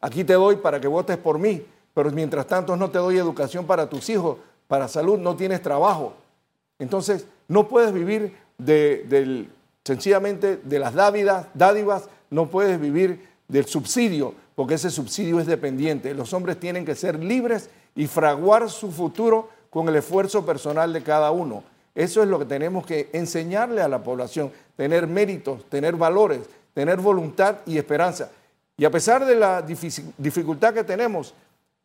Aquí 0.00 0.24
te 0.24 0.32
doy 0.32 0.56
para 0.56 0.80
que 0.80 0.88
votes 0.88 1.16
por 1.18 1.38
mí, 1.38 1.64
pero 1.94 2.10
mientras 2.10 2.48
tanto 2.48 2.76
no 2.76 2.90
te 2.90 2.98
doy 2.98 3.16
educación 3.16 3.64
para 3.64 3.88
tus 3.88 4.08
hijos, 4.10 4.38
para 4.66 4.88
salud, 4.88 5.18
no 5.18 5.36
tienes 5.36 5.62
trabajo. 5.62 6.14
Entonces, 6.80 7.26
no 7.46 7.68
puedes 7.68 7.92
vivir 7.92 8.36
de, 8.58 9.46
sencillamente 9.88 10.58
de 10.62 10.78
las 10.78 10.92
dádivas, 10.92 12.08
no 12.28 12.50
puedes 12.50 12.78
vivir 12.78 13.26
del 13.48 13.64
subsidio, 13.64 14.34
porque 14.54 14.74
ese 14.74 14.90
subsidio 14.90 15.40
es 15.40 15.46
dependiente. 15.46 16.12
Los 16.12 16.34
hombres 16.34 16.60
tienen 16.60 16.84
que 16.84 16.94
ser 16.94 17.18
libres 17.18 17.70
y 17.96 18.06
fraguar 18.06 18.68
su 18.68 18.92
futuro 18.92 19.48
con 19.70 19.88
el 19.88 19.96
esfuerzo 19.96 20.44
personal 20.44 20.92
de 20.92 21.02
cada 21.02 21.30
uno. 21.30 21.64
Eso 21.94 22.22
es 22.22 22.28
lo 22.28 22.38
que 22.38 22.44
tenemos 22.44 22.84
que 22.84 23.08
enseñarle 23.14 23.80
a 23.80 23.88
la 23.88 24.02
población, 24.02 24.52
tener 24.76 25.06
méritos, 25.06 25.64
tener 25.70 25.96
valores, 25.96 26.40
tener 26.74 26.98
voluntad 27.00 27.56
y 27.64 27.78
esperanza. 27.78 28.30
Y 28.76 28.84
a 28.84 28.90
pesar 28.90 29.24
de 29.24 29.36
la 29.36 29.62
dificultad 29.62 30.74
que 30.74 30.84
tenemos, 30.84 31.32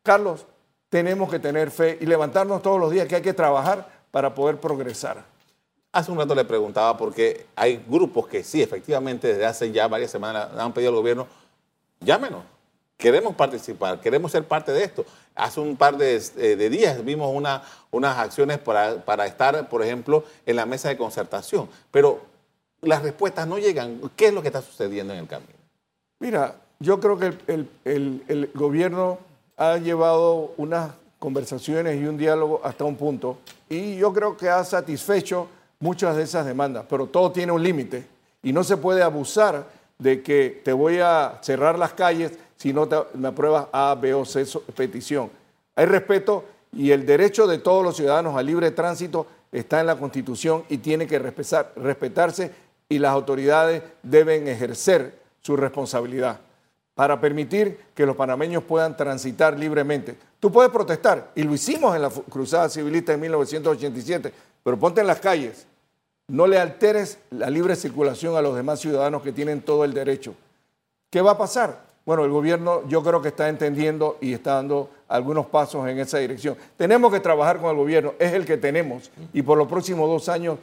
Carlos, 0.04 0.46
tenemos 0.90 1.32
que 1.32 1.40
tener 1.40 1.72
fe 1.72 1.98
y 2.02 2.06
levantarnos 2.06 2.62
todos 2.62 2.82
los 2.82 2.92
días 2.92 3.08
que 3.08 3.16
hay 3.16 3.22
que 3.22 3.34
trabajar 3.34 3.88
para 4.12 4.36
poder 4.36 4.58
progresar. 4.58 5.24
Hace 5.94 6.12
un 6.12 6.18
rato 6.18 6.34
le 6.34 6.44
preguntaba 6.44 6.98
porque 6.98 7.46
hay 7.56 7.86
grupos 7.88 8.28
que 8.28 8.44
sí, 8.44 8.64
efectivamente, 8.64 9.28
desde 9.28 9.46
hace 9.46 9.72
ya 9.72 9.88
varias 9.88 10.10
semanas 10.10 10.50
han 10.58 10.74
pedido 10.74 10.90
al 10.90 10.96
gobierno, 10.96 11.28
llámenos, 12.00 12.44
queremos 12.98 13.36
participar, 13.36 14.02
queremos 14.02 14.32
ser 14.32 14.44
parte 14.44 14.72
de 14.72 14.84
esto. 14.84 15.06
Hace 15.36 15.60
un 15.60 15.78
par 15.78 15.96
de, 15.96 16.20
eh, 16.38 16.70
días 16.70 17.06
vimos 17.06 17.32
unas 17.92 18.18
acciones 18.18 18.58
para, 18.58 19.26
estar, 19.28 19.70
por 19.70 19.84
ejemplo, 19.84 20.24
en 20.48 20.56
la 20.56 20.66
mesa 20.66 20.90
de 20.90 20.98
concertación, 20.98 21.70
pero 21.92 22.22
las 22.82 23.04
respuestas 23.04 23.48
no 23.48 23.60
llegan. 23.60 24.02
¿Qué 24.16 24.28
es 24.28 24.34
lo 24.34 24.42
que 24.42 24.48
está 24.48 24.64
sucediendo 24.64 25.14
en 25.14 25.20
el 25.20 25.28
camino? 25.28 25.54
Mira, 26.18 26.56
yo 26.80 27.00
creo 27.00 27.20
que 27.20 27.38
el, 27.46 27.70
el 27.86 28.52
gobierno 28.56 29.20
ha 29.58 29.78
llevado 29.78 30.54
unas 30.58 30.90
conversaciones 31.20 32.02
y 32.02 32.06
un 32.06 32.18
diálogo 32.18 32.62
hasta 32.64 32.84
un 32.84 32.96
punto 32.96 33.38
y 33.70 33.96
yo 33.96 34.12
creo 34.12 34.36
que 34.36 34.50
ha 34.50 34.64
satisfecho 34.64 35.48
muchas 35.84 36.16
de 36.16 36.24
esas 36.24 36.46
demandas, 36.46 36.86
pero 36.90 37.08
todo 37.08 37.34
tiene 37.34 37.52
un 37.52 37.62
límite 37.62 38.08
y 38.42 38.54
no 38.54 38.64
se 38.64 38.78
puede 38.78 39.04
abusar 39.04 39.68
de 40.00 40.24
que 40.24 40.62
te 40.64 40.72
voy 40.72 41.00
a 41.00 41.40
cerrar 41.42 41.78
las 41.78 41.94
calles 41.94 42.32
si 42.56 42.72
no 42.72 42.88
me 43.16 43.28
apruebas 43.28 43.68
A, 43.74 43.94
B 44.00 44.14
o 44.14 44.24
C 44.24 44.46
petición. 44.74 45.30
Hay 45.76 45.86
respeto 45.86 46.46
y 46.72 46.92
el 46.92 47.06
derecho 47.06 47.48
de 47.48 47.58
todos 47.58 47.84
los 47.84 47.98
ciudadanos 47.98 48.38
al 48.38 48.46
libre 48.46 48.72
tránsito 48.72 49.28
está 49.52 49.82
en 49.82 49.88
la 49.88 49.98
Constitución 49.98 50.64
y 50.70 50.78
tiene 50.78 51.06
que 51.06 51.20
respetarse 51.20 52.52
y 52.88 52.98
las 52.98 53.12
autoridades 53.12 53.84
deben 54.02 54.48
ejercer 54.48 55.20
su 55.42 55.58
responsabilidad 55.58 56.40
para 56.96 57.20
permitir 57.20 57.78
que 57.94 58.06
los 58.06 58.16
panameños 58.16 58.64
puedan 58.64 58.96
transitar 58.96 59.60
libremente. 59.60 60.16
Tú 60.40 60.50
puedes 60.50 60.72
protestar, 60.72 61.32
y 61.36 61.44
lo 61.44 61.54
hicimos 61.54 61.96
en 61.96 62.04
la 62.04 62.10
Cruzada 62.10 62.70
Civilista 62.70 63.14
en 63.14 63.20
1987, 63.20 64.32
pero 64.64 64.80
ponte 64.80 65.02
en 65.02 65.08
las 65.08 65.20
calles, 65.20 65.66
no 66.34 66.48
le 66.48 66.58
alteres 66.58 67.20
la 67.30 67.48
libre 67.52 67.76
circulación 67.76 68.36
a 68.36 68.42
los 68.42 68.56
demás 68.56 68.80
ciudadanos 68.80 69.22
que 69.22 69.32
tienen 69.32 69.62
todo 69.62 69.86
el 69.86 69.94
derecho. 69.94 70.34
¿Qué 71.12 71.22
va 71.22 71.34
a 71.34 71.38
pasar? 71.38 71.84
Bueno, 72.08 72.26
el 72.26 72.32
gobierno 72.32 72.82
yo 72.88 73.04
creo 73.04 73.22
que 73.22 73.28
está 73.28 73.50
entendiendo 73.50 74.18
y 74.20 74.34
está 74.34 74.56
dando 74.56 74.90
algunos 75.08 75.46
pasos 75.46 75.88
en 75.88 76.00
esa 76.00 76.18
dirección. 76.18 76.58
Tenemos 76.76 77.14
que 77.14 77.20
trabajar 77.20 77.60
con 77.60 77.70
el 77.70 77.76
gobierno, 77.76 78.16
es 78.18 78.34
el 78.34 78.48
que 78.48 78.58
tenemos 78.58 79.12
y 79.32 79.44
por 79.44 79.60
los 79.60 79.68
próximos 79.68 80.10
dos 80.10 80.28
años, 80.28 80.58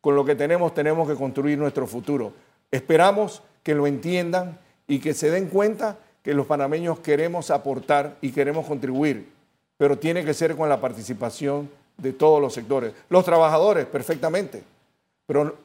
con 0.00 0.14
lo 0.14 0.24
que 0.24 0.36
tenemos, 0.36 0.72
tenemos 0.74 1.08
que 1.08 1.16
construir 1.16 1.58
nuestro 1.58 1.88
futuro. 1.88 2.32
Esperamos 2.70 3.42
que 3.64 3.74
lo 3.74 3.84
entiendan 3.88 4.60
y 4.86 5.00
que 5.00 5.12
se 5.12 5.28
den 5.28 5.48
cuenta 5.48 5.98
que 6.22 6.34
los 6.34 6.46
panameños 6.46 7.00
queremos 7.00 7.50
aportar 7.50 8.16
y 8.20 8.30
queremos 8.30 8.64
contribuir, 8.64 9.28
pero 9.76 9.98
tiene 9.98 10.24
que 10.24 10.34
ser 10.34 10.54
con 10.54 10.68
la 10.68 10.80
participación 10.80 11.68
de 11.98 12.12
todos 12.12 12.40
los 12.40 12.54
sectores. 12.54 12.92
Los 13.10 13.24
trabajadores, 13.24 13.86
perfectamente, 13.86 14.62
pero 15.26 15.56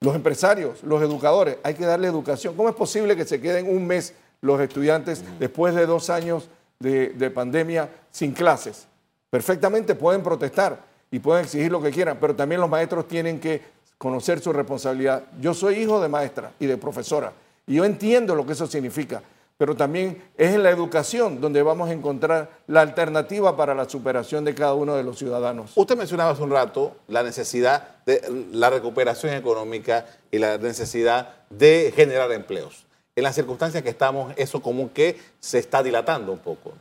los 0.00 0.14
empresarios, 0.14 0.82
los 0.82 1.02
educadores, 1.02 1.56
hay 1.62 1.74
que 1.74 1.86
darle 1.86 2.08
educación. 2.08 2.54
¿Cómo 2.54 2.68
es 2.68 2.74
posible 2.74 3.16
que 3.16 3.24
se 3.24 3.40
queden 3.40 3.68
un 3.68 3.86
mes 3.86 4.14
los 4.40 4.60
estudiantes 4.60 5.24
después 5.38 5.74
de 5.74 5.86
dos 5.86 6.10
años 6.10 6.48
de, 6.78 7.08
de 7.10 7.30
pandemia 7.30 7.88
sin 8.10 8.32
clases? 8.32 8.86
Perfectamente 9.30 9.94
pueden 9.94 10.22
protestar 10.22 10.84
y 11.10 11.18
pueden 11.18 11.44
exigir 11.44 11.72
lo 11.72 11.80
que 11.80 11.90
quieran, 11.90 12.18
pero 12.20 12.34
también 12.34 12.60
los 12.60 12.70
maestros 12.70 13.08
tienen 13.08 13.40
que 13.40 13.62
conocer 13.96 14.40
su 14.40 14.52
responsabilidad. 14.52 15.24
Yo 15.40 15.54
soy 15.54 15.76
hijo 15.76 16.00
de 16.00 16.08
maestra 16.08 16.52
y 16.60 16.66
de 16.66 16.76
profesora 16.76 17.32
y 17.66 17.74
yo 17.74 17.84
entiendo 17.84 18.34
lo 18.34 18.46
que 18.46 18.52
eso 18.52 18.66
significa 18.66 19.22
pero 19.58 19.74
también 19.74 20.22
es 20.36 20.54
en 20.54 20.62
la 20.62 20.70
educación 20.70 21.40
donde 21.40 21.62
vamos 21.62 21.90
a 21.90 21.92
encontrar 21.92 22.48
la 22.68 22.80
alternativa 22.80 23.56
para 23.56 23.74
la 23.74 23.88
superación 23.88 24.44
de 24.44 24.54
cada 24.54 24.74
uno 24.74 24.94
de 24.94 25.02
los 25.02 25.18
ciudadanos. 25.18 25.72
Usted 25.74 25.96
mencionaba 25.96 26.30
hace 26.30 26.42
un 26.44 26.52
rato 26.52 26.96
la 27.08 27.24
necesidad 27.24 27.96
de 28.06 28.22
la 28.52 28.70
recuperación 28.70 29.34
económica 29.34 30.06
y 30.30 30.38
la 30.38 30.58
necesidad 30.58 31.34
de 31.50 31.92
generar 31.94 32.30
empleos. 32.30 32.86
En 33.16 33.24
las 33.24 33.34
circunstancias 33.34 33.82
que 33.82 33.88
estamos, 33.88 34.32
eso 34.36 34.62
como 34.62 34.92
que 34.92 35.18
se 35.40 35.58
está 35.58 35.82
dilatando 35.82 36.30
un 36.30 36.38
poco. 36.38 36.72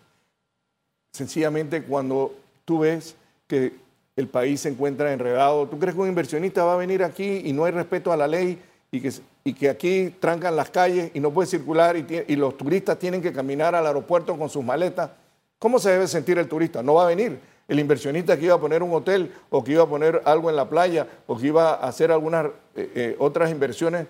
Sencillamente 1.11 1.81
cuando 1.81 2.35
tú 2.63 2.79
ves 2.79 3.15
que 3.47 3.73
el 4.15 4.27
país 4.27 4.61
se 4.61 4.69
encuentra 4.69 5.11
enredado, 5.11 5.67
¿tú 5.67 5.79
crees 5.79 5.95
que 5.95 6.01
un 6.01 6.09
inversionista 6.09 6.63
va 6.63 6.73
a 6.73 6.77
venir 6.77 7.03
aquí 7.03 7.41
y 7.43 7.53
no 7.53 7.65
hay 7.65 7.71
respeto 7.71 8.11
a 8.11 8.17
la 8.17 8.27
ley 8.27 8.61
y 8.91 9.01
que, 9.01 9.11
y 9.43 9.53
que 9.53 9.69
aquí 9.69 10.15
trancan 10.19 10.55
las 10.55 10.69
calles 10.69 11.11
y 11.13 11.19
no 11.19 11.31
puede 11.31 11.47
circular 11.47 11.97
y, 11.97 12.35
los 12.35 12.57
turistas 12.57 12.97
tienen 12.97 13.21
que 13.21 13.33
caminar 13.33 13.75
al 13.75 13.85
aeropuerto 13.85 14.37
con 14.37 14.49
sus 14.49 14.63
maletas, 14.63 15.11
¿cómo 15.59 15.79
se 15.79 15.91
debe 15.91 16.07
sentir 16.07 16.37
el 16.37 16.47
turista? 16.47 16.81
No 16.81 16.95
va 16.95 17.03
a 17.03 17.07
venir. 17.07 17.39
El 17.67 17.79
inversionista 17.79 18.37
que 18.37 18.45
iba 18.45 18.55
a 18.55 18.59
poner 18.59 18.81
un 18.81 18.93
hotel 18.93 19.33
o 19.49 19.61
que 19.61 19.73
iba 19.73 19.83
a 19.83 19.87
poner 19.87 20.21
algo 20.23 20.49
en 20.49 20.55
la 20.55 20.69
playa 20.69 21.05
o 21.27 21.37
que 21.37 21.47
iba 21.47 21.73
a 21.73 21.87
hacer 21.87 22.13
algunas 22.13 22.45
eh, 22.75 22.91
eh, 22.95 23.15
otras 23.19 23.51
inversiones, 23.51 24.07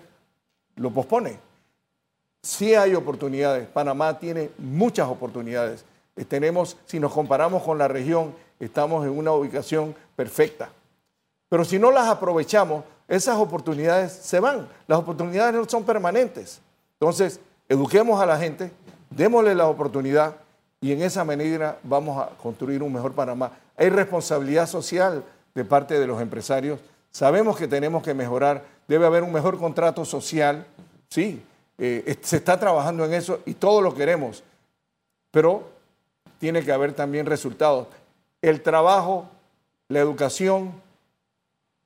lo 0.76 0.92
pospone. 0.92 1.38
Sí 2.40 2.76
hay 2.76 2.94
oportunidades. 2.94 3.66
Panamá 3.66 4.16
tiene 4.20 4.50
muchas 4.58 5.08
oportunidades. 5.08 5.84
Eh, 6.14 6.24
tenemos, 6.24 6.76
si 6.86 7.00
nos 7.00 7.12
comparamos 7.12 7.64
con 7.64 7.78
la 7.78 7.88
región, 7.88 8.32
estamos 8.60 9.04
en 9.04 9.18
una 9.18 9.32
ubicación 9.32 9.96
perfecta. 10.14 10.70
Pero 11.48 11.64
si 11.64 11.80
no 11.80 11.90
las 11.90 12.08
aprovechamos, 12.08 12.84
esas 13.08 13.38
oportunidades 13.38 14.12
se 14.12 14.38
van. 14.38 14.68
Las 14.86 14.98
oportunidades 14.98 15.54
no 15.54 15.68
son 15.68 15.82
permanentes. 15.84 16.60
Entonces, 17.00 17.40
eduquemos 17.68 18.20
a 18.20 18.26
la 18.26 18.38
gente, 18.38 18.70
démosle 19.10 19.54
la 19.54 19.66
oportunidad 19.66 20.36
y 20.80 20.92
en 20.92 21.02
esa 21.02 21.24
medida 21.24 21.78
vamos 21.82 22.22
a 22.22 22.28
construir 22.36 22.82
un 22.82 22.92
mejor 22.92 23.12
Panamá. 23.12 23.52
Hay 23.76 23.88
responsabilidad 23.88 24.68
social 24.68 25.24
de 25.54 25.64
parte 25.64 25.98
de 25.98 26.06
los 26.06 26.20
empresarios. 26.20 26.80
Sabemos 27.10 27.56
que 27.56 27.66
tenemos 27.66 28.02
que 28.02 28.14
mejorar, 28.14 28.64
debe 28.86 29.06
haber 29.06 29.22
un 29.22 29.32
mejor 29.32 29.58
contrato 29.58 30.04
social. 30.04 30.66
Sí, 31.08 31.42
eh, 31.78 32.16
se 32.20 32.36
está 32.36 32.60
trabajando 32.60 33.04
en 33.04 33.14
eso 33.14 33.40
y 33.46 33.54
todos 33.54 33.82
lo 33.82 33.94
queremos, 33.94 34.44
pero 35.30 35.68
tiene 36.38 36.62
que 36.62 36.72
haber 36.72 36.92
también 36.92 37.24
resultados. 37.24 37.88
El 38.42 38.62
trabajo, 38.62 39.28
la 39.88 40.00
educación, 40.00 40.72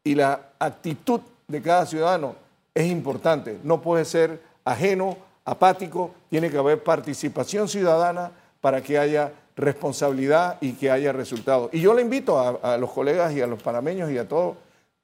y 0.04 0.14
la 0.14 0.40
actitud 0.58 1.20
de 1.48 1.62
cada 1.62 1.86
ciudadano 1.86 2.34
es 2.74 2.90
importante. 2.90 3.58
No 3.62 3.80
puede 3.80 4.04
ser 4.04 4.40
ajeno, 4.64 5.16
apático, 5.44 6.12
tiene 6.30 6.50
que 6.50 6.58
haber 6.58 6.82
participación 6.82 7.68
ciudadana 7.68 8.30
para 8.60 8.80
que 8.80 8.98
haya 8.98 9.32
responsabilidad 9.56 10.58
y 10.60 10.72
que 10.72 10.90
haya 10.90 11.12
resultados. 11.12 11.70
Y 11.72 11.80
yo 11.80 11.94
le 11.94 12.02
invito 12.02 12.38
a, 12.38 12.76
los 12.78 12.90
colegas 12.90 13.32
y 13.32 13.40
a 13.40 13.46
los 13.46 13.62
panameños 13.62 14.10
y 14.10 14.18
a 14.18 14.26
todos, 14.28 14.56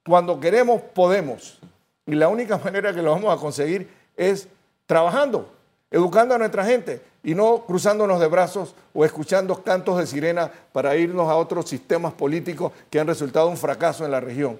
cuando 0.05 0.39
queremos, 0.39 0.81
podemos. 0.81 1.59
Y 2.05 2.15
la 2.15 2.27
única 2.27 2.57
manera 2.63 2.93
que 2.93 3.01
lo 3.01 3.11
vamos 3.11 3.35
a 3.35 3.39
conseguir 3.39 3.89
es 4.17 4.47
trabajando, 4.85 5.49
educando 5.91 6.35
a 6.35 6.37
nuestra 6.37 6.65
gente 6.65 7.01
y 7.23 7.35
no 7.35 7.65
cruzándonos 7.65 8.19
de 8.19 8.27
brazos 8.27 8.73
o 8.93 9.05
escuchando 9.05 9.61
cantos 9.61 9.97
de 9.97 10.07
sirena 10.07 10.51
para 10.71 10.95
irnos 10.95 11.29
a 11.29 11.35
otros 11.35 11.69
sistemas 11.69 12.13
políticos 12.13 12.71
que 12.89 12.99
han 12.99 13.07
resultado 13.07 13.47
un 13.47 13.57
fracaso 13.57 14.05
en 14.05 14.11
la 14.11 14.19
región. 14.19 14.57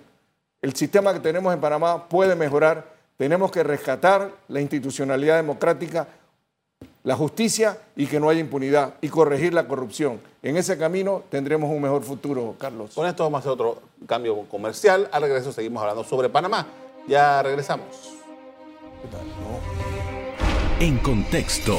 El 0.61 0.75
sistema 0.75 1.13
que 1.13 1.21
tenemos 1.21 1.53
en 1.53 1.61
Panamá 1.61 2.09
puede 2.09 2.35
mejorar. 2.35 2.85
Tenemos 3.15 3.49
que 3.49 3.63
rescatar 3.63 4.29
la 4.49 4.59
institucionalidad 4.59 5.37
democrática, 5.37 6.07
la 7.03 7.15
justicia 7.15 7.77
y 7.95 8.07
que 8.07 8.19
no 8.19 8.27
haya 8.27 8.41
impunidad 8.41 8.95
y 8.99 9.07
corregir 9.07 9.53
la 9.53 9.69
corrupción. 9.69 10.19
En 10.43 10.57
ese 10.57 10.77
camino 10.77 11.23
tendremos 11.29 11.69
un 11.69 11.81
mejor 11.81 12.03
futuro, 12.03 12.55
Carlos. 12.59 12.91
Con 12.93 13.07
esto 13.07 13.23
vamos 13.23 13.37
a 13.37 13.39
hacer 13.39 13.51
otro 13.53 13.81
cambio 14.05 14.37
comercial. 14.49 15.07
Al 15.13 15.21
regreso 15.21 15.53
seguimos 15.53 15.81
hablando 15.81 16.03
sobre 16.03 16.27
Panamá. 16.27 16.67
Ya 17.07 17.41
regresamos. 17.41 18.17
En 20.81 20.97
contexto. 20.97 21.77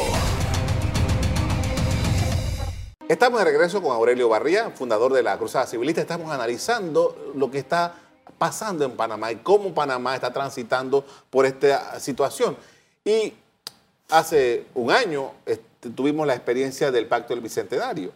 Estamos 3.07 3.41
de 3.41 3.45
regreso 3.45 3.83
con 3.83 3.93
Aurelio 3.93 4.31
Barría, 4.31 4.71
fundador 4.71 5.13
de 5.13 5.23
la 5.23 5.37
Cruzada 5.37 5.67
Civilista. 5.67 6.01
Estamos 6.01 6.31
analizando 6.31 7.33
lo 7.35 7.51
que 7.51 7.59
está 7.59 7.95
pasando 8.41 8.87
en 8.87 8.93
Panamá 8.93 9.31
y 9.31 9.37
cómo 9.37 9.75
Panamá 9.75 10.15
está 10.15 10.33
transitando 10.33 11.05
por 11.29 11.45
esta 11.45 12.01
situación. 12.01 12.57
Y 13.05 13.35
hace 14.09 14.65
un 14.75 14.91
año 14.91 15.33
este, 15.45 15.91
tuvimos 15.91 16.27
la 16.27 16.37
experiencia 16.37 16.91
del 16.91 17.07
Pacto 17.07 17.35
del 17.35 17.43
Bicentenario. 17.43 18.13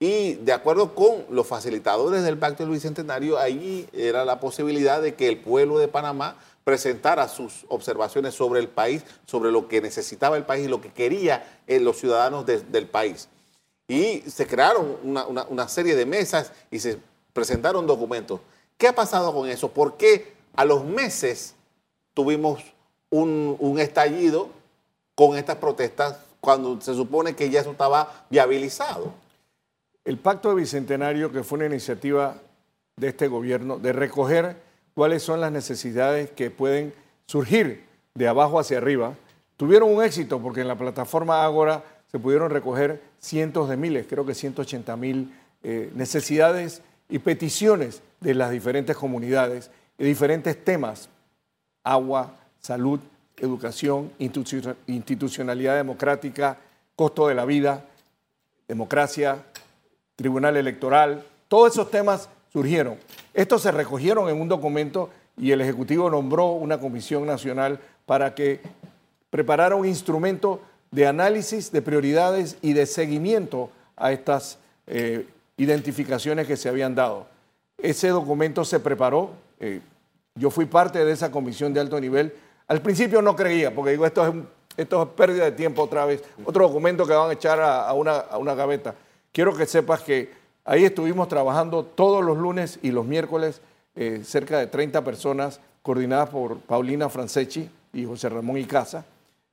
Y 0.00 0.34
de 0.34 0.52
acuerdo 0.52 0.92
con 0.96 1.24
los 1.30 1.46
facilitadores 1.46 2.24
del 2.24 2.36
Pacto 2.36 2.64
del 2.64 2.72
Bicentenario, 2.72 3.38
ahí 3.38 3.88
era 3.92 4.24
la 4.24 4.40
posibilidad 4.40 5.00
de 5.00 5.14
que 5.14 5.28
el 5.28 5.38
pueblo 5.38 5.78
de 5.78 5.86
Panamá 5.86 6.34
presentara 6.64 7.28
sus 7.28 7.64
observaciones 7.68 8.34
sobre 8.34 8.58
el 8.58 8.66
país, 8.66 9.04
sobre 9.24 9.52
lo 9.52 9.68
que 9.68 9.80
necesitaba 9.80 10.36
el 10.36 10.46
país 10.46 10.64
y 10.66 10.68
lo 10.68 10.80
que 10.80 10.92
quería 10.92 11.60
eh, 11.68 11.78
los 11.78 11.96
ciudadanos 11.96 12.44
de, 12.44 12.58
del 12.58 12.88
país. 12.88 13.28
Y 13.86 14.22
se 14.22 14.48
crearon 14.48 14.96
una 15.04 15.68
serie 15.68 15.94
de 15.94 16.06
mesas 16.06 16.50
y 16.72 16.80
se 16.80 16.98
presentaron 17.32 17.86
documentos. 17.86 18.40
¿Qué 18.80 18.88
ha 18.88 18.94
pasado 18.94 19.34
con 19.34 19.46
eso? 19.46 19.70
¿Por 19.70 19.98
qué 19.98 20.32
a 20.56 20.64
los 20.64 20.86
meses 20.86 21.54
tuvimos 22.14 22.62
un, 23.10 23.76
estallido 23.78 24.48
con 25.14 25.36
estas 25.36 25.56
protestas 25.56 26.16
cuando 26.40 26.80
se 26.80 26.94
supone 26.94 27.36
que 27.36 27.50
ya 27.50 27.60
eso 27.60 27.72
estaba 27.72 28.24
viabilizado? 28.30 29.12
El 30.02 30.16
Pacto 30.16 30.48
de 30.48 30.54
Bicentenario, 30.54 31.30
que 31.30 31.42
fue 31.42 31.58
una 31.58 31.66
iniciativa 31.66 32.38
de 32.96 33.08
este 33.08 33.28
gobierno, 33.28 33.78
de 33.78 33.92
recoger 33.92 34.56
cuáles 34.94 35.22
son 35.22 35.42
las 35.42 35.52
necesidades 35.52 36.30
que 36.30 36.50
pueden 36.50 36.94
surgir 37.26 37.84
de 38.14 38.28
abajo 38.28 38.58
hacia 38.58 38.78
arriba, 38.78 39.12
tuvieron 39.58 39.94
un 39.94 40.02
éxito 40.02 40.40
porque 40.40 40.62
en 40.62 40.68
la 40.68 40.78
plataforma 40.78 41.44
Ágora 41.44 41.84
se 42.10 42.18
pudieron 42.18 42.48
recoger 42.48 43.02
cientos 43.18 43.68
de 43.68 43.76
miles, 43.76 44.06
creo 44.08 44.24
que 44.24 44.34
180 44.34 44.96
mil 44.96 45.38
eh, 45.62 45.90
necesidades 45.94 46.80
y 47.10 47.18
peticiones 47.18 48.02
de 48.20 48.34
las 48.34 48.50
diferentes 48.50 48.96
comunidades 48.96 49.70
y 49.98 50.04
diferentes 50.04 50.64
temas, 50.64 51.08
agua, 51.84 52.34
salud, 52.60 53.00
educación, 53.36 54.12
institucionalidad 54.18 55.76
democrática, 55.76 56.58
costo 56.94 57.28
de 57.28 57.34
la 57.34 57.44
vida, 57.44 57.84
democracia, 58.68 59.44
tribunal 60.16 60.56
electoral, 60.56 61.24
todos 61.48 61.72
esos 61.72 61.90
temas 61.90 62.28
surgieron. 62.52 62.96
Estos 63.34 63.62
se 63.62 63.72
recogieron 63.72 64.28
en 64.28 64.40
un 64.40 64.48
documento 64.48 65.10
y 65.36 65.52
el 65.52 65.60
Ejecutivo 65.60 66.10
nombró 66.10 66.52
una 66.52 66.78
comisión 66.78 67.26
nacional 67.26 67.80
para 68.06 68.34
que 68.34 68.60
preparara 69.30 69.76
un 69.76 69.86
instrumento 69.86 70.60
de 70.90 71.06
análisis 71.06 71.72
de 71.72 71.82
prioridades 71.82 72.58
y 72.62 72.72
de 72.72 72.86
seguimiento 72.86 73.70
a 73.96 74.12
estas 74.12 74.58
eh, 74.86 75.26
identificaciones 75.60 76.46
que 76.46 76.56
se 76.56 76.68
habían 76.68 76.94
dado. 76.94 77.26
Ese 77.76 78.08
documento 78.08 78.64
se 78.64 78.80
preparó, 78.80 79.30
eh, 79.58 79.80
yo 80.34 80.50
fui 80.50 80.64
parte 80.64 81.04
de 81.04 81.12
esa 81.12 81.30
comisión 81.30 81.74
de 81.74 81.80
alto 81.80 82.00
nivel. 82.00 82.32
Al 82.66 82.80
principio 82.80 83.20
no 83.20 83.36
creía, 83.36 83.74
porque 83.74 83.90
digo, 83.90 84.06
esto 84.06 84.26
es, 84.26 84.34
esto 84.76 85.02
es 85.02 85.08
pérdida 85.10 85.44
de 85.44 85.52
tiempo 85.52 85.82
otra 85.82 86.06
vez, 86.06 86.22
otro 86.44 86.66
documento 86.66 87.06
que 87.06 87.12
van 87.12 87.28
a 87.28 87.34
echar 87.34 87.60
a, 87.60 87.86
a, 87.86 87.92
una, 87.92 88.16
a 88.16 88.38
una 88.38 88.54
gaveta. 88.54 88.94
Quiero 89.32 89.54
que 89.54 89.66
sepas 89.66 90.00
que 90.00 90.30
ahí 90.64 90.84
estuvimos 90.84 91.28
trabajando 91.28 91.84
todos 91.84 92.24
los 92.24 92.38
lunes 92.38 92.78
y 92.82 92.90
los 92.90 93.04
miércoles, 93.04 93.60
eh, 93.96 94.22
cerca 94.24 94.58
de 94.58 94.66
30 94.66 95.04
personas, 95.04 95.60
coordinadas 95.82 96.30
por 96.30 96.58
Paulina 96.60 97.10
Franceschi 97.10 97.68
y 97.92 98.06
José 98.06 98.30
Ramón 98.30 98.56
Icaza. 98.56 99.04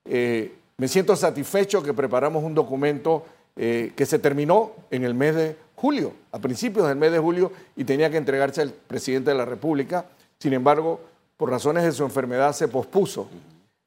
Eh, 0.05 0.55
me 0.77 0.87
siento 0.87 1.15
satisfecho 1.15 1.83
que 1.83 1.93
preparamos 1.93 2.43
un 2.43 2.53
documento 2.53 3.25
eh, 3.55 3.93
que 3.95 4.05
se 4.05 4.19
terminó 4.19 4.73
en 4.91 5.03
el 5.03 5.15
mes 5.15 5.35
de 5.35 5.66
julio, 5.77 6.11
a 6.31 6.39
principios 6.39 6.87
del 6.87 6.97
mes 6.97 7.11
de 7.11 7.19
julio, 7.19 7.51
y 7.75 7.83
tenía 7.83 8.09
que 8.09 8.17
entregarse 8.17 8.61
al 8.61 8.71
presidente 8.71 9.29
de 9.29 9.37
la 9.37 9.45
República. 9.45 10.05
Sin 10.39 10.53
embargo, 10.53 10.99
por 11.37 11.51
razones 11.51 11.83
de 11.83 11.91
su 11.91 12.03
enfermedad 12.03 12.51
se 12.53 12.67
pospuso. 12.67 13.29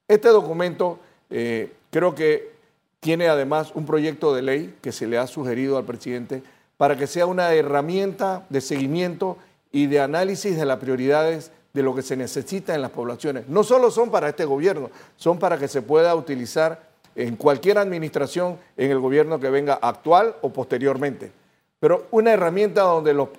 Este 0.07 0.29
documento 0.29 1.01
eh, 1.29 1.73
creo 1.91 2.15
que 2.15 2.53
tiene 3.01 3.29
además 3.29 3.73
un 3.75 3.87
proyecto 3.87 4.33
de 4.35 4.43
ley 4.43 4.77
que 4.81 4.93
se 4.93 5.07
le 5.07 5.19
ha 5.19 5.27
sugerido 5.27 5.79
al 5.79 5.85
presidente 5.85 6.43
para 6.77 6.97
que 6.97 7.07
sea 7.07 7.27
una 7.27 7.53
herramienta 7.53 8.47
de 8.51 8.61
seguimiento 8.61 9.37
y 9.73 9.87
de 9.87 10.01
análisis 10.01 10.57
de 10.57 10.65
las 10.65 10.79
prioridades 10.79 11.51
de 11.73 11.83
lo 11.83 11.95
que 11.95 12.03
se 12.03 12.17
necesita 12.17 12.75
en 12.75 12.83
las 12.83 12.91
poblaciones. 12.91 13.49
No 13.49 13.65
solo 13.65 13.91
son 13.91 14.11
para 14.11 14.29
este 14.29 14.45
gobierno, 14.45 14.91
son 15.17 15.39
para 15.39 15.59
que 15.59 15.69
se 15.69 15.83
pueda 15.83 16.15
utilizar 16.15 16.89
en 17.17 17.37
cualquier 17.37 17.79
administración 17.79 18.59
en 18.77 18.91
el 18.91 19.01
gobierno 19.01 19.41
que 19.41 19.51
venga 19.51 19.75
actual 19.75 20.37
o 20.43 20.51
posteriormente. 20.51 21.40
Pero 21.81 22.07
una 22.11 22.33
herramienta 22.33 22.83
donde 22.83 23.15
los, 23.15 23.31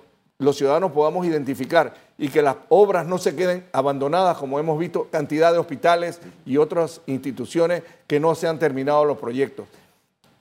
ciudadanos 0.58 0.92
podamos 0.92 1.26
identificar 1.26 1.94
y 2.18 2.30
que 2.30 2.42
las 2.42 2.58
obras 2.70 3.06
no 3.06 3.20
se 3.20 3.36
queden 3.36 3.66
abandonadas, 3.72 4.38
como 4.38 4.60
hemos 4.60 4.78
visto, 4.80 5.08
cantidad 5.12 5.54
de 5.54 5.60
hospitales 5.60 6.20
y 6.46 6.58
otras 6.58 7.02
instituciones 7.06 7.84
que 8.08 8.20
no 8.20 8.34
se 8.34 8.48
han 8.48 8.58
terminado 8.58 9.06
los 9.06 9.20
proyectos. 9.20 9.68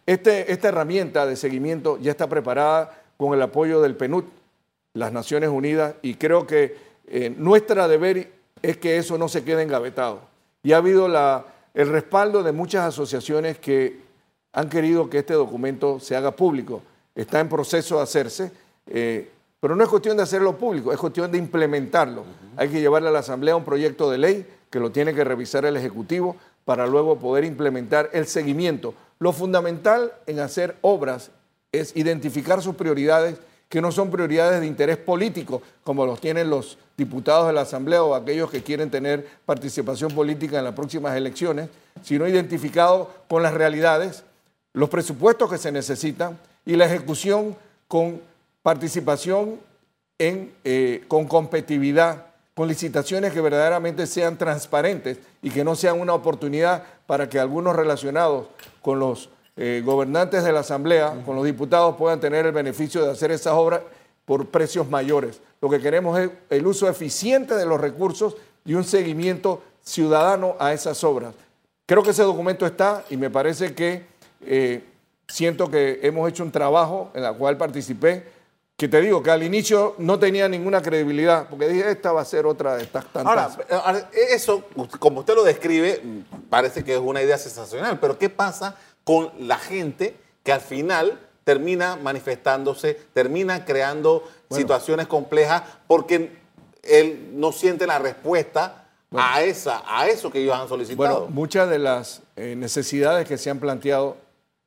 Este, 0.06 0.50
esta 0.50 0.68
herramienta 0.68 1.26
de 1.26 1.36
seguimiento 1.36 1.98
ya 1.98 2.10
está 2.10 2.28
preparada 2.28 3.02
con 3.18 3.34
el 3.34 3.42
apoyo 3.42 3.82
del 3.82 3.94
PNUD, 3.94 4.24
las 4.94 5.12
Naciones 5.12 5.50
Unidas, 5.50 5.94
y 6.00 6.14
creo 6.14 6.46
que 6.46 6.76
eh, 7.06 7.32
nuestra 7.36 7.86
deber 7.86 8.32
es 8.62 8.78
que 8.78 8.96
eso 8.96 9.18
no 9.18 9.28
se 9.28 9.44
quede 9.44 9.62
engavetado. 9.62 10.20
Y 10.62 10.72
ha 10.72 10.78
habido 10.78 11.06
el 11.74 11.88
respaldo 11.88 12.42
de 12.42 12.52
muchas 12.52 12.86
asociaciones 12.86 13.58
que 13.58 14.00
han 14.52 14.68
querido 14.68 15.10
que 15.10 15.18
este 15.18 15.34
documento 15.34 16.00
se 16.00 16.16
haga 16.16 16.32
público. 16.32 16.82
Está 17.20 17.40
en 17.40 17.50
proceso 17.50 17.96
de 17.96 18.02
hacerse, 18.02 18.50
eh, 18.86 19.28
pero 19.60 19.76
no 19.76 19.82
es 19.84 19.90
cuestión 19.90 20.16
de 20.16 20.22
hacerlo 20.22 20.56
público, 20.56 20.90
es 20.90 20.98
cuestión 20.98 21.30
de 21.30 21.36
implementarlo. 21.36 22.24
Hay 22.56 22.70
que 22.70 22.80
llevarle 22.80 23.08
a 23.08 23.12
la 23.12 23.18
Asamblea 23.18 23.56
un 23.56 23.64
proyecto 23.64 24.10
de 24.10 24.16
ley 24.16 24.46
que 24.70 24.80
lo 24.80 24.90
tiene 24.90 25.12
que 25.12 25.22
revisar 25.22 25.66
el 25.66 25.76
Ejecutivo 25.76 26.36
para 26.64 26.86
luego 26.86 27.18
poder 27.18 27.44
implementar 27.44 28.08
el 28.14 28.26
seguimiento. 28.26 28.94
Lo 29.18 29.34
fundamental 29.34 30.14
en 30.26 30.40
hacer 30.40 30.76
obras 30.80 31.30
es 31.72 31.94
identificar 31.94 32.62
sus 32.62 32.74
prioridades, 32.74 33.36
que 33.68 33.82
no 33.82 33.92
son 33.92 34.10
prioridades 34.10 34.60
de 34.62 34.66
interés 34.66 34.96
político, 34.96 35.60
como 35.84 36.06
los 36.06 36.22
tienen 36.22 36.48
los 36.48 36.78
diputados 36.96 37.48
de 37.48 37.52
la 37.52 37.60
Asamblea 37.60 38.02
o 38.02 38.14
aquellos 38.14 38.50
que 38.50 38.62
quieren 38.62 38.90
tener 38.90 39.28
participación 39.44 40.10
política 40.12 40.56
en 40.56 40.64
las 40.64 40.74
próximas 40.74 41.14
elecciones, 41.18 41.68
sino 42.02 42.26
identificado 42.26 43.10
con 43.28 43.42
las 43.42 43.52
realidades, 43.52 44.24
los 44.72 44.88
presupuestos 44.88 45.50
que 45.50 45.58
se 45.58 45.70
necesitan 45.70 46.38
y 46.70 46.76
la 46.76 46.84
ejecución 46.84 47.56
con 47.88 48.20
participación 48.62 49.58
en, 50.20 50.52
eh, 50.62 51.02
con 51.08 51.26
competitividad, 51.26 52.26
con 52.54 52.68
licitaciones 52.68 53.32
que 53.32 53.40
verdaderamente 53.40 54.06
sean 54.06 54.38
transparentes 54.38 55.18
y 55.42 55.50
que 55.50 55.64
no 55.64 55.74
sean 55.74 56.00
una 56.00 56.14
oportunidad 56.14 56.84
para 57.08 57.28
que 57.28 57.40
algunos 57.40 57.74
relacionados 57.74 58.46
con 58.82 59.00
los 59.00 59.30
eh, 59.56 59.82
gobernantes 59.84 60.44
de 60.44 60.52
la 60.52 60.60
Asamblea, 60.60 61.12
con 61.26 61.34
los 61.34 61.44
diputados, 61.44 61.96
puedan 61.96 62.20
tener 62.20 62.46
el 62.46 62.52
beneficio 62.52 63.04
de 63.04 63.10
hacer 63.10 63.32
esas 63.32 63.54
obras 63.54 63.80
por 64.24 64.46
precios 64.46 64.88
mayores. 64.88 65.40
Lo 65.60 65.68
que 65.68 65.80
queremos 65.80 66.20
es 66.20 66.30
el 66.50 66.64
uso 66.68 66.88
eficiente 66.88 67.56
de 67.56 67.66
los 67.66 67.80
recursos 67.80 68.36
y 68.64 68.74
un 68.74 68.84
seguimiento 68.84 69.60
ciudadano 69.82 70.54
a 70.60 70.72
esas 70.72 71.02
obras. 71.02 71.34
Creo 71.84 72.04
que 72.04 72.10
ese 72.10 72.22
documento 72.22 72.64
está 72.64 73.04
y 73.10 73.16
me 73.16 73.28
parece 73.28 73.74
que 73.74 74.04
eh, 74.46 74.84
siento 75.30 75.70
que 75.70 76.00
hemos 76.02 76.28
hecho 76.28 76.42
un 76.42 76.50
trabajo 76.50 77.10
en 77.14 77.24
el 77.24 77.34
cual 77.34 77.56
participé, 77.56 78.24
que 78.76 78.88
te 78.88 79.00
digo 79.00 79.22
que 79.22 79.30
al 79.30 79.42
inicio 79.42 79.94
no 79.98 80.18
tenía 80.18 80.48
ninguna 80.48 80.80
credibilidad, 80.80 81.48
porque 81.48 81.68
dije, 81.68 81.90
esta 81.90 82.12
va 82.12 82.22
a 82.22 82.24
ser 82.24 82.46
otra 82.46 82.76
de 82.76 82.84
estas 82.84 83.04
tantas. 83.12 83.58
Ahora, 83.70 84.10
eso, 84.30 84.64
como 84.98 85.20
usted 85.20 85.34
lo 85.34 85.44
describe, 85.44 86.00
parece 86.48 86.82
que 86.82 86.94
es 86.94 87.00
una 87.00 87.22
idea 87.22 87.36
sensacional, 87.36 87.98
pero 88.00 88.18
¿qué 88.18 88.30
pasa 88.30 88.76
con 89.04 89.30
la 89.38 89.58
gente 89.58 90.16
que 90.42 90.52
al 90.52 90.60
final 90.60 91.18
termina 91.44 91.96
manifestándose, 91.96 92.94
termina 93.12 93.64
creando 93.64 94.24
situaciones 94.50 95.06
complejas 95.06 95.62
porque 95.86 96.38
él 96.82 97.30
no 97.34 97.52
siente 97.52 97.86
la 97.86 97.98
respuesta 97.98 98.86
a, 99.16 99.42
esa, 99.42 99.82
a 99.86 100.08
eso 100.08 100.30
que 100.30 100.40
ellos 100.40 100.54
han 100.54 100.68
solicitado. 100.68 100.96
Bueno, 100.96 101.26
muchas 101.34 101.68
de 101.68 101.78
las 101.78 102.22
eh, 102.36 102.54
necesidades 102.56 103.26
que 103.26 103.38
se 103.38 103.50
han 103.50 103.58
planteado 103.58 104.16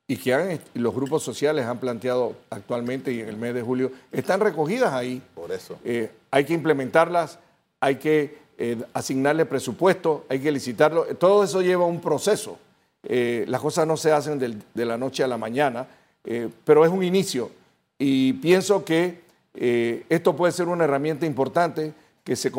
y 0.07 0.17
que 0.17 0.33
han, 0.33 0.59
los 0.73 0.93
grupos 0.93 1.23
sociales 1.23 1.65
han 1.65 1.79
planteado 1.79 2.35
actualmente 2.49 3.11
y 3.11 3.21
en 3.21 3.29
el 3.29 3.37
mes 3.37 3.53
de 3.53 3.61
julio 3.61 3.91
están 4.11 4.39
recogidas 4.39 4.93
ahí. 4.93 5.21
Por 5.33 5.51
eso. 5.51 5.79
Eh, 5.83 6.11
hay 6.31 6.45
que 6.45 6.53
implementarlas, 6.53 7.39
hay 7.79 7.95
que 7.95 8.37
eh, 8.57 8.77
asignarle 8.93 9.45
presupuesto, 9.45 10.25
hay 10.29 10.39
que 10.39 10.51
licitarlo. 10.51 11.05
Todo 11.15 11.43
eso 11.43 11.61
lleva 11.61 11.85
un 11.85 12.01
proceso. 12.01 12.59
las 13.03 13.61
cosas 13.61 13.85
no 13.85 13.97
se 13.97 14.11
hacen 14.11 14.39
de 14.39 14.85
la 14.85 14.97
noche 14.97 15.23
a 15.23 15.27
la 15.27 15.37
mañana 15.37 15.87
eh, 16.25 16.49
pero 16.63 16.85
es 16.85 16.91
un 16.91 17.03
inicio 17.03 17.51
y 17.99 18.33
pienso 18.33 18.85
que 18.85 19.21
eh, 19.55 20.05
esto 20.09 20.35
puede 20.35 20.53
ser 20.53 20.67
una 20.67 20.85
herramienta 20.85 21.25
importante 21.25 21.93
que, 22.23 22.35
se 22.35 22.51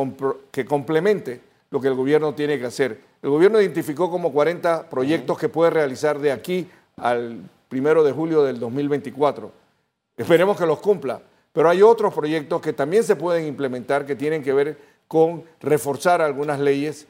que 0.51 0.65
complemente 0.67 1.41
lo 1.71 1.81
que 1.81 1.89
el 1.89 1.95
gobierno 1.95 2.35
tiene 2.35 2.59
que 2.59 2.67
hacer. 2.67 3.01
El 3.23 3.31
gobierno 3.31 3.61
identificó 3.61 4.11
como 4.11 4.33
40 4.33 4.91
proyectos 4.91 5.39
que 5.39 5.49
puede 5.49 5.71
realizar 5.71 6.19
de 6.19 6.31
aquí 6.31 6.69
al 6.97 7.49
primero 7.69 8.05
de 8.05 8.13
julio 8.13 8.43
del 8.43 8.59
2024. 8.61 9.51
Esperemos 10.17 10.57
que 10.57 10.67
los 10.67 10.79
cumpla, 10.79 11.21
pero 11.53 11.69
hay 11.69 11.83
otros 11.83 12.15
proyectos 12.15 12.61
que 12.61 12.73
también 12.73 13.05
se 13.05 13.17
pueden 13.17 13.47
implementar 13.47 14.07
que 14.07 14.17
tienen 14.17 14.43
que 14.43 14.53
ver 14.53 14.79
con 15.09 15.45
reforzar 15.61 16.23
algunas 16.23 16.61
leyes, 16.61 17.07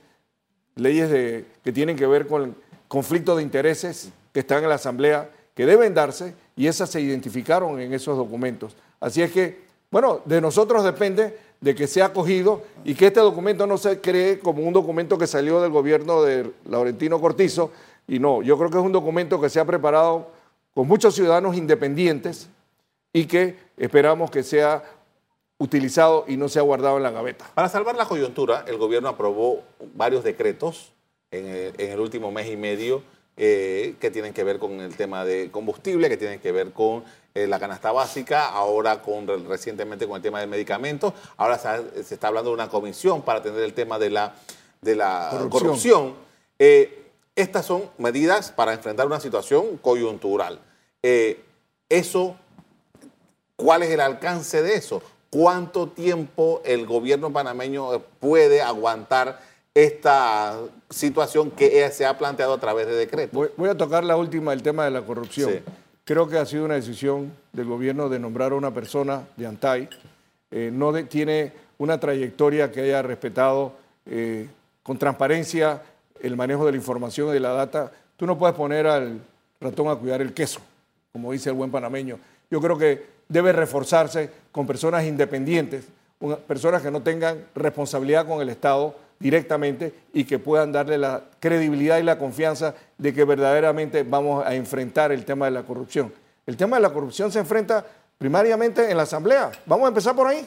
leyes 0.76 1.10
de, 1.10 1.44
que 1.62 1.72
tienen 1.72 1.96
que 1.96 2.06
ver 2.06 2.26
con 2.26 2.54
conflictos 2.88 3.36
de 3.36 3.42
intereses 3.42 4.10
que 4.32 4.40
están 4.40 4.62
en 4.62 4.68
la 4.68 4.76
Asamblea, 4.76 5.30
que 5.54 5.66
deben 5.66 5.94
darse 5.94 6.34
y 6.56 6.66
esas 6.66 6.90
se 6.90 7.00
identificaron 7.00 7.80
en 7.80 7.92
esos 7.92 8.16
documentos. 8.16 8.74
Así 9.00 9.22
es 9.22 9.30
que, 9.30 9.64
bueno, 9.90 10.20
de 10.24 10.40
nosotros 10.40 10.82
depende 10.84 11.38
de 11.60 11.74
que 11.74 11.86
sea 11.86 12.06
acogido 12.06 12.62
y 12.84 12.94
que 12.94 13.06
este 13.06 13.20
documento 13.20 13.66
no 13.66 13.78
se 13.78 14.00
cree 14.00 14.38
como 14.38 14.62
un 14.62 14.74
documento 14.74 15.16
que 15.16 15.26
salió 15.26 15.60
del 15.62 15.70
gobierno 15.70 16.22
de 16.22 16.52
Laurentino 16.68 17.20
Cortizo, 17.20 17.70
y 18.06 18.18
no, 18.18 18.42
yo 18.42 18.58
creo 18.58 18.70
que 18.70 18.78
es 18.78 18.84
un 18.84 18.92
documento 18.92 19.40
que 19.40 19.48
se 19.48 19.60
ha 19.60 19.64
preparado 19.64 20.30
con 20.74 20.86
muchos 20.88 21.14
ciudadanos 21.14 21.56
independientes 21.56 22.48
y 23.12 23.26
que 23.26 23.56
esperamos 23.76 24.30
que 24.30 24.42
sea 24.42 24.82
utilizado 25.58 26.24
y 26.26 26.36
no 26.36 26.48
sea 26.48 26.62
guardado 26.62 26.96
en 26.96 27.04
la 27.04 27.10
gaveta. 27.10 27.46
Para 27.54 27.68
salvar 27.68 27.94
la 27.96 28.06
coyuntura, 28.06 28.64
el 28.66 28.76
gobierno 28.76 29.08
aprobó 29.08 29.62
varios 29.94 30.24
decretos 30.24 30.92
en 31.30 31.46
el, 31.46 31.74
en 31.78 31.92
el 31.92 32.00
último 32.00 32.30
mes 32.30 32.50
y 32.50 32.56
medio 32.56 33.02
eh, 33.36 33.96
que 33.98 34.12
tienen 34.12 34.32
que 34.32 34.44
ver 34.44 34.60
con 34.60 34.80
el 34.80 34.96
tema 34.96 35.24
de 35.24 35.50
combustible, 35.50 36.08
que 36.08 36.16
tienen 36.16 36.38
que 36.38 36.52
ver 36.52 36.70
con 36.70 37.02
eh, 37.34 37.48
la 37.48 37.58
canasta 37.58 37.90
básica, 37.90 38.48
ahora 38.48 39.02
con 39.02 39.26
recientemente 39.48 40.06
con 40.06 40.14
el 40.14 40.22
tema 40.22 40.38
de 40.38 40.46
medicamentos, 40.46 41.14
ahora 41.36 41.58
se, 41.58 42.14
está 42.14 42.28
hablando 42.28 42.50
de 42.50 42.54
una 42.54 42.68
comisión 42.68 43.22
para 43.22 43.40
atender 43.40 43.64
el 43.64 43.74
tema 43.74 43.98
de 43.98 44.10
la, 44.10 44.36
de 44.80 44.94
la 44.94 45.48
corrupción. 45.50 46.14
Eh, 46.60 47.03
estas 47.36 47.66
son 47.66 47.84
medidas 47.98 48.52
para 48.52 48.72
enfrentar 48.72 49.06
una 49.06 49.20
situación 49.20 49.76
coyuntural. 49.78 50.60
eso, 51.88 52.36
¿cuál 53.56 53.82
es 53.82 53.90
el 53.90 54.00
alcance 54.00 54.62
de 54.62 54.76
eso? 54.76 55.02
¿Cuánto 55.30 55.88
tiempo 55.88 56.62
el 56.64 56.86
gobierno 56.86 57.32
panameño 57.32 58.00
puede 58.20 58.62
aguantar 58.62 59.40
esta 59.74 60.60
situación 60.88 61.50
que 61.50 61.90
se 61.90 62.06
ha 62.06 62.16
planteado 62.16 62.54
a 62.54 62.60
través 62.60 62.86
de 62.86 62.94
decreto. 62.94 63.50
Voy, 63.56 63.68
a 63.68 63.76
tocar 63.76 64.04
la 64.04 64.16
última, 64.16 64.52
el 64.52 64.62
tema 64.62 64.84
de 64.84 64.92
la 64.92 65.02
corrupción. 65.02 65.60
Creo 66.04 66.28
que 66.28 66.38
ha 66.38 66.46
sido 66.46 66.64
una 66.64 66.74
decisión 66.74 67.32
del 67.52 67.66
gobierno 67.66 68.08
de 68.08 68.18
nombrar 68.18 68.52
a 68.52 68.54
una 68.54 68.72
persona 68.72 69.26
de 69.36 69.46
Antay. 69.46 69.88
Eh, 70.50 70.70
no 70.72 70.92
tiene 71.06 71.52
una 71.78 71.98
trayectoria 71.98 72.70
que 72.70 72.82
haya 72.82 73.02
respetado 73.02 73.72
eh, 74.06 74.46
con 74.82 74.98
transparencia 74.98 75.82
el 76.20 76.36
manejo 76.36 76.64
de 76.66 76.72
la 76.72 76.76
información 76.76 77.28
y 77.30 77.32
de 77.32 77.40
la 77.40 77.52
data. 77.52 77.92
Tú 78.16 78.26
no 78.26 78.38
puedes 78.38 78.56
poner 78.56 78.86
al 78.86 79.20
ratón 79.60 79.88
a 79.88 79.96
cuidar 79.96 80.20
el 80.20 80.32
queso, 80.32 80.60
como 81.12 81.32
dice 81.32 81.50
el 81.50 81.56
buen 81.56 81.70
panameño. 81.70 82.18
Yo 82.50 82.60
creo 82.60 82.78
que 82.78 83.06
debe 83.28 83.52
reforzarse 83.52 84.30
con 84.52 84.66
personas 84.66 85.04
independientes, 85.04 85.86
personas 86.46 86.82
que 86.82 86.90
no 86.90 87.02
tengan 87.02 87.44
responsabilidad 87.54 88.26
con 88.26 88.40
el 88.40 88.48
Estado 88.48 88.94
directamente 89.18 89.94
y 90.12 90.24
que 90.24 90.38
puedan 90.38 90.72
darle 90.72 90.98
la 90.98 91.22
credibilidad 91.40 91.98
y 91.98 92.02
la 92.02 92.18
confianza 92.18 92.74
de 92.98 93.12
que 93.12 93.24
verdaderamente 93.24 94.02
vamos 94.02 94.44
a 94.44 94.54
enfrentar 94.54 95.12
el 95.12 95.24
tema 95.24 95.46
de 95.46 95.52
la 95.52 95.62
corrupción. 95.62 96.12
El 96.46 96.56
tema 96.56 96.76
de 96.76 96.82
la 96.82 96.92
corrupción 96.92 97.32
se 97.32 97.38
enfrenta 97.38 97.84
primariamente 98.18 98.90
en 98.90 98.96
la 98.96 99.04
Asamblea. 99.04 99.50
Vamos 99.66 99.86
a 99.86 99.88
empezar 99.88 100.14
por 100.14 100.26
ahí. 100.26 100.46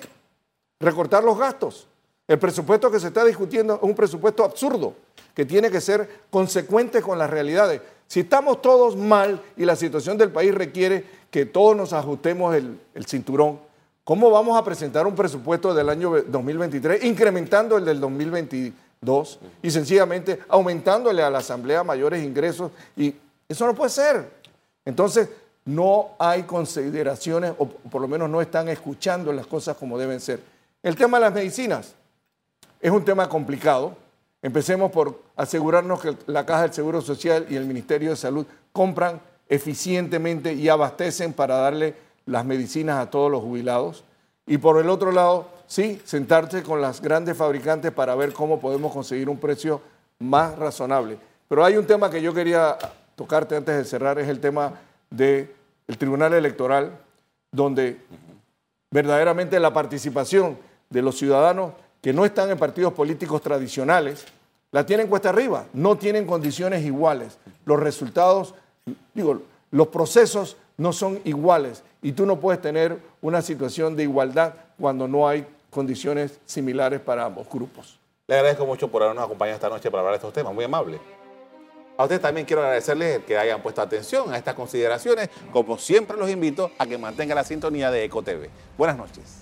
Recortar 0.79 1.23
los 1.23 1.37
gastos. 1.37 1.87
El 2.27 2.37
presupuesto 2.37 2.91
que 2.91 2.99
se 2.99 3.07
está 3.07 3.23
discutiendo 3.23 3.75
es 3.75 3.83
un 3.83 3.95
presupuesto 3.95 4.43
absurdo, 4.43 4.93
que 5.37 5.45
tiene 5.45 5.69
que 5.69 5.81
ser 5.81 6.09
consecuente 6.31 6.99
con 6.99 7.19
las 7.19 7.29
realidades. 7.29 7.79
Si 8.07 8.21
estamos 8.21 8.59
todos 8.59 8.95
mal 8.95 9.39
y 9.55 9.65
la 9.65 9.75
situación 9.75 10.17
del 10.17 10.31
país 10.31 10.51
requiere 10.51 11.05
que 11.29 11.45
todos 11.45 11.77
nos 11.77 11.93
ajustemos 11.93 12.55
el, 12.55 12.79
el 12.95 13.05
cinturón, 13.05 13.59
¿cómo 14.03 14.31
vamos 14.31 14.57
a 14.59 14.63
presentar 14.63 15.05
un 15.05 15.13
presupuesto 15.13 15.75
del 15.75 15.89
año 15.89 16.23
2023 16.23 17.03
incrementando 17.03 17.77
el 17.77 17.85
del 17.85 17.99
2022 17.99 19.39
y 19.61 19.69
sencillamente 19.69 20.39
aumentándole 20.49 21.21
a 21.21 21.29
la 21.29 21.37
Asamblea 21.37 21.83
mayores 21.83 22.23
ingresos? 22.23 22.71
Y 22.95 23.13
eso 23.47 23.67
no 23.67 23.75
puede 23.75 23.91
ser. 23.91 24.27
Entonces, 24.85 25.29
no 25.65 26.15
hay 26.17 26.43
consideraciones, 26.43 27.53
o 27.59 27.67
por 27.67 28.01
lo 28.01 28.07
menos 28.07 28.27
no 28.27 28.41
están 28.41 28.69
escuchando 28.69 29.31
las 29.31 29.45
cosas 29.45 29.77
como 29.77 29.99
deben 29.99 30.19
ser. 30.19 30.41
El 30.81 30.95
tema 30.95 31.19
de 31.19 31.25
las 31.25 31.33
medicinas 31.35 31.93
es 32.81 32.89
un 32.89 33.05
tema 33.05 33.29
complicado. 33.29 34.06
Empecemos 34.41 34.91
por 34.91 35.21
asegurarnos 35.35 36.01
que 36.01 36.15
la 36.27 36.45
Caja 36.45 36.63
del 36.63 36.73
Seguro 36.73 37.01
Social 37.01 37.45
y 37.49 37.55
el 37.55 37.65
Ministerio 37.65 38.11
de 38.11 38.15
Salud 38.15 38.45
compran 38.71 39.19
eficientemente 39.49 40.53
y 40.53 40.69
abastecen 40.69 41.33
para 41.33 41.55
darle 41.57 41.95
las 42.25 42.45
medicinas 42.45 42.99
a 42.99 43.09
todos 43.09 43.31
los 43.31 43.41
jubilados. 43.41 44.03
Y 44.45 44.57
por 44.57 44.79
el 44.79 44.89
otro 44.89 45.11
lado, 45.11 45.49
sí, 45.65 46.01
sentarse 46.05 46.63
con 46.63 46.81
las 46.81 47.01
grandes 47.01 47.35
fabricantes 47.35 47.91
para 47.91 48.15
ver 48.15 48.33
cómo 48.33 48.59
podemos 48.59 48.93
conseguir 48.93 49.29
un 49.29 49.37
precio 49.37 49.81
más 50.19 50.57
razonable. 50.57 51.17
Pero 51.47 51.65
hay 51.65 51.77
un 51.77 51.87
tema 51.87 52.09
que 52.09 52.21
yo 52.21 52.33
quería 52.33 52.77
tocarte 53.15 53.55
antes 53.55 53.75
de 53.75 53.85
cerrar, 53.85 54.19
es 54.19 54.27
el 54.27 54.39
tema 54.39 54.73
del 55.09 55.49
Tribunal 55.97 56.33
Electoral, 56.33 56.97
donde 57.51 57.99
verdaderamente 58.91 59.59
la 59.59 59.73
participación 59.73 60.57
de 60.89 61.01
los 61.01 61.17
ciudadanos 61.17 61.73
que 62.07 62.13
no 62.13 62.23
están 62.23 62.49
en 62.49 62.57
partidos 62.57 62.93
políticos 62.93 63.41
tradicionales, 63.41 64.23
la 64.71 64.85
tienen 64.85 65.07
cuesta 65.07 65.27
arriba, 65.27 65.65
no 65.73 65.97
tienen 65.97 66.25
condiciones 66.25 66.85
iguales. 66.85 67.37
Los 67.65 67.81
resultados, 67.81 68.55
digo, 69.13 69.41
los 69.71 69.89
procesos 69.89 70.55
no 70.77 70.93
son 70.93 71.19
iguales 71.25 71.83
y 72.01 72.13
tú 72.13 72.25
no 72.25 72.39
puedes 72.39 72.61
tener 72.61 72.97
una 73.21 73.41
situación 73.41 73.97
de 73.97 74.03
igualdad 74.03 74.53
cuando 74.79 75.05
no 75.09 75.27
hay 75.27 75.45
condiciones 75.69 76.39
similares 76.45 77.01
para 77.01 77.25
ambos 77.25 77.45
grupos. 77.49 77.99
Le 78.25 78.35
agradezco 78.35 78.65
mucho 78.65 78.87
por 78.89 79.03
habernos 79.03 79.25
acompañado 79.25 79.55
esta 79.55 79.67
noche 79.67 79.91
para 79.91 79.99
hablar 79.99 80.13
de 80.13 80.19
estos 80.19 80.31
temas, 80.31 80.53
muy 80.53 80.63
amable. 80.63 81.01
A 81.97 82.03
ustedes 82.03 82.21
también 82.21 82.45
quiero 82.45 82.61
agradecerles 82.61 83.25
que 83.25 83.37
hayan 83.37 83.61
puesto 83.61 83.81
atención 83.81 84.33
a 84.33 84.37
estas 84.37 84.55
consideraciones. 84.55 85.29
Como 85.51 85.77
siempre 85.77 86.15
los 86.15 86.29
invito 86.29 86.71
a 86.77 86.85
que 86.85 86.97
mantengan 86.97 87.35
la 87.35 87.43
sintonía 87.43 87.91
de 87.91 88.05
EcoTV. 88.05 88.47
Buenas 88.77 88.95
noches. 88.95 89.41